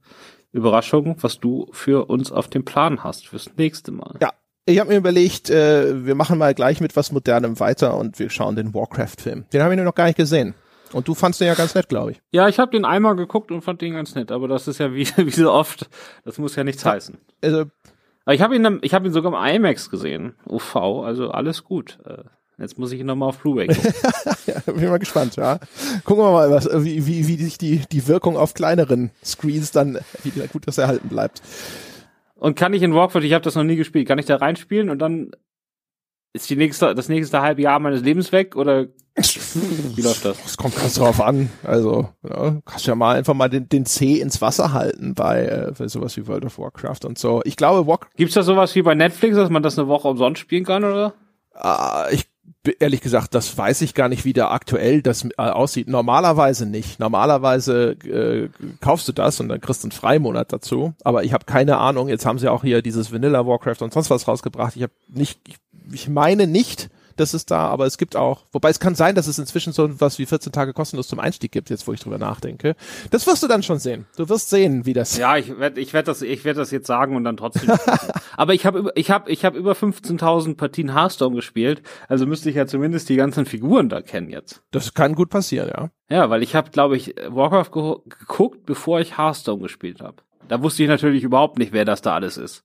[0.56, 4.16] Überraschung, was du für uns auf dem Plan hast fürs nächste Mal.
[4.20, 4.32] Ja,
[4.64, 8.30] ich habe mir überlegt, äh, wir machen mal gleich mit was Modernem weiter und wir
[8.30, 9.46] schauen den Warcraft-Film.
[9.52, 10.54] Den habe ich noch gar nicht gesehen.
[10.92, 12.20] Und du fandst den ja ganz nett, glaube ich.
[12.30, 14.92] Ja, ich habe den einmal geguckt und fand den ganz nett, aber das ist ja
[14.92, 15.88] wie, wie so oft,
[16.24, 17.18] das muss ja nichts ja, heißen.
[17.42, 17.66] Also,
[18.24, 21.98] aber ich habe ihn, ich habe ihn sogar im IMAX gesehen, UV, also alles gut.
[22.58, 23.92] Jetzt muss ich ihn nochmal auf Blu-ray gucken.
[24.46, 25.58] ja, bin mal gespannt, ja.
[26.04, 29.98] Gucken wir mal, was, wie, wie, wie sich die, die Wirkung auf kleineren Screens dann,
[30.22, 31.42] wie gut das erhalten bleibt.
[32.34, 34.88] Und kann ich in Rockford, ich habe das noch nie gespielt, kann ich da reinspielen
[34.88, 35.32] und dann
[36.32, 38.86] ist die nächste, das nächste halbe Jahr meines Lebens weg oder
[39.16, 40.36] wie läuft das?
[40.44, 41.50] Es kommt ganz drauf an.
[41.62, 45.88] Also, ja, kannst ja mal einfach mal den, den C ins Wasser halten bei, äh,
[45.88, 47.40] sowas wie World of Warcraft und so.
[47.44, 50.40] Ich glaube, War Gibt's da sowas wie bei Netflix, dass man das eine Woche umsonst
[50.40, 51.14] spielen kann, oder?
[51.62, 52.26] äh, ich
[52.78, 55.88] ehrlich gesagt, das weiß ich gar nicht, wie da aktuell das äh, aussieht.
[55.88, 56.98] Normalerweise nicht.
[56.98, 58.48] Normalerweise äh,
[58.80, 60.94] kaufst du das und dann kriegst du einen Freimonat dazu.
[61.04, 62.08] Aber ich habe keine Ahnung.
[62.08, 64.76] Jetzt haben sie auch hier dieses Vanilla Warcraft und sonst was rausgebracht.
[64.76, 65.56] Ich habe nicht, ich,
[65.92, 69.26] ich meine nicht, das ist da, aber es gibt auch, wobei es kann sein, dass
[69.26, 72.18] es inzwischen so was wie 14 Tage kostenlos zum Einstieg gibt, jetzt wo ich drüber
[72.18, 72.76] nachdenke.
[73.10, 74.06] Das wirst du dann schon sehen.
[74.16, 75.16] Du wirst sehen, wie das.
[75.16, 77.70] Ja, ich werde ich werd das, ich werd das jetzt sagen und dann trotzdem.
[78.36, 82.56] aber ich habe ich hab, ich hab über 15.000 Partien Hearthstone gespielt, also müsste ich
[82.56, 84.62] ja zumindest die ganzen Figuren da kennen jetzt.
[84.70, 85.90] Das kann gut passieren, ja.
[86.08, 90.22] Ja, weil ich habe, glaube ich, Warcraft geguckt, bevor ich Hearthstone gespielt habe.
[90.48, 92.64] Da wusste ich natürlich überhaupt nicht, wer das da alles ist.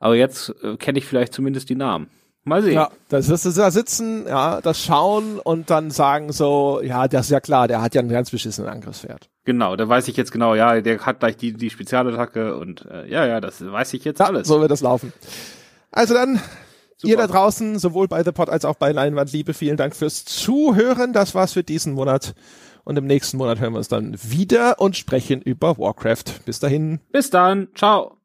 [0.00, 2.10] Aber jetzt äh, kenne ich vielleicht zumindest die Namen.
[2.44, 2.74] Mal sehen.
[2.74, 7.26] Ja, das wirst du da sitzen, ja, das schauen und dann sagen so, ja, das
[7.26, 9.30] ist ja klar, der hat ja einen ganz beschissenen Angriffswert.
[9.44, 13.08] Genau, da weiß ich jetzt genau, ja, der hat gleich die, die Spezialattacke und äh,
[13.08, 14.48] ja, ja, das weiß ich jetzt ja, alles.
[14.48, 15.12] So wird das laufen.
[15.92, 16.40] Also dann,
[16.96, 17.10] Super.
[17.10, 20.24] ihr da draußen, sowohl bei The Pod als auch bei Leinwand, liebe, vielen Dank fürs
[20.24, 21.12] Zuhören.
[21.12, 22.34] Das war's für diesen Monat.
[22.84, 26.44] Und im nächsten Monat hören wir uns dann wieder und sprechen über Warcraft.
[26.44, 26.98] Bis dahin.
[27.12, 27.68] Bis dann.
[27.76, 28.21] Ciao.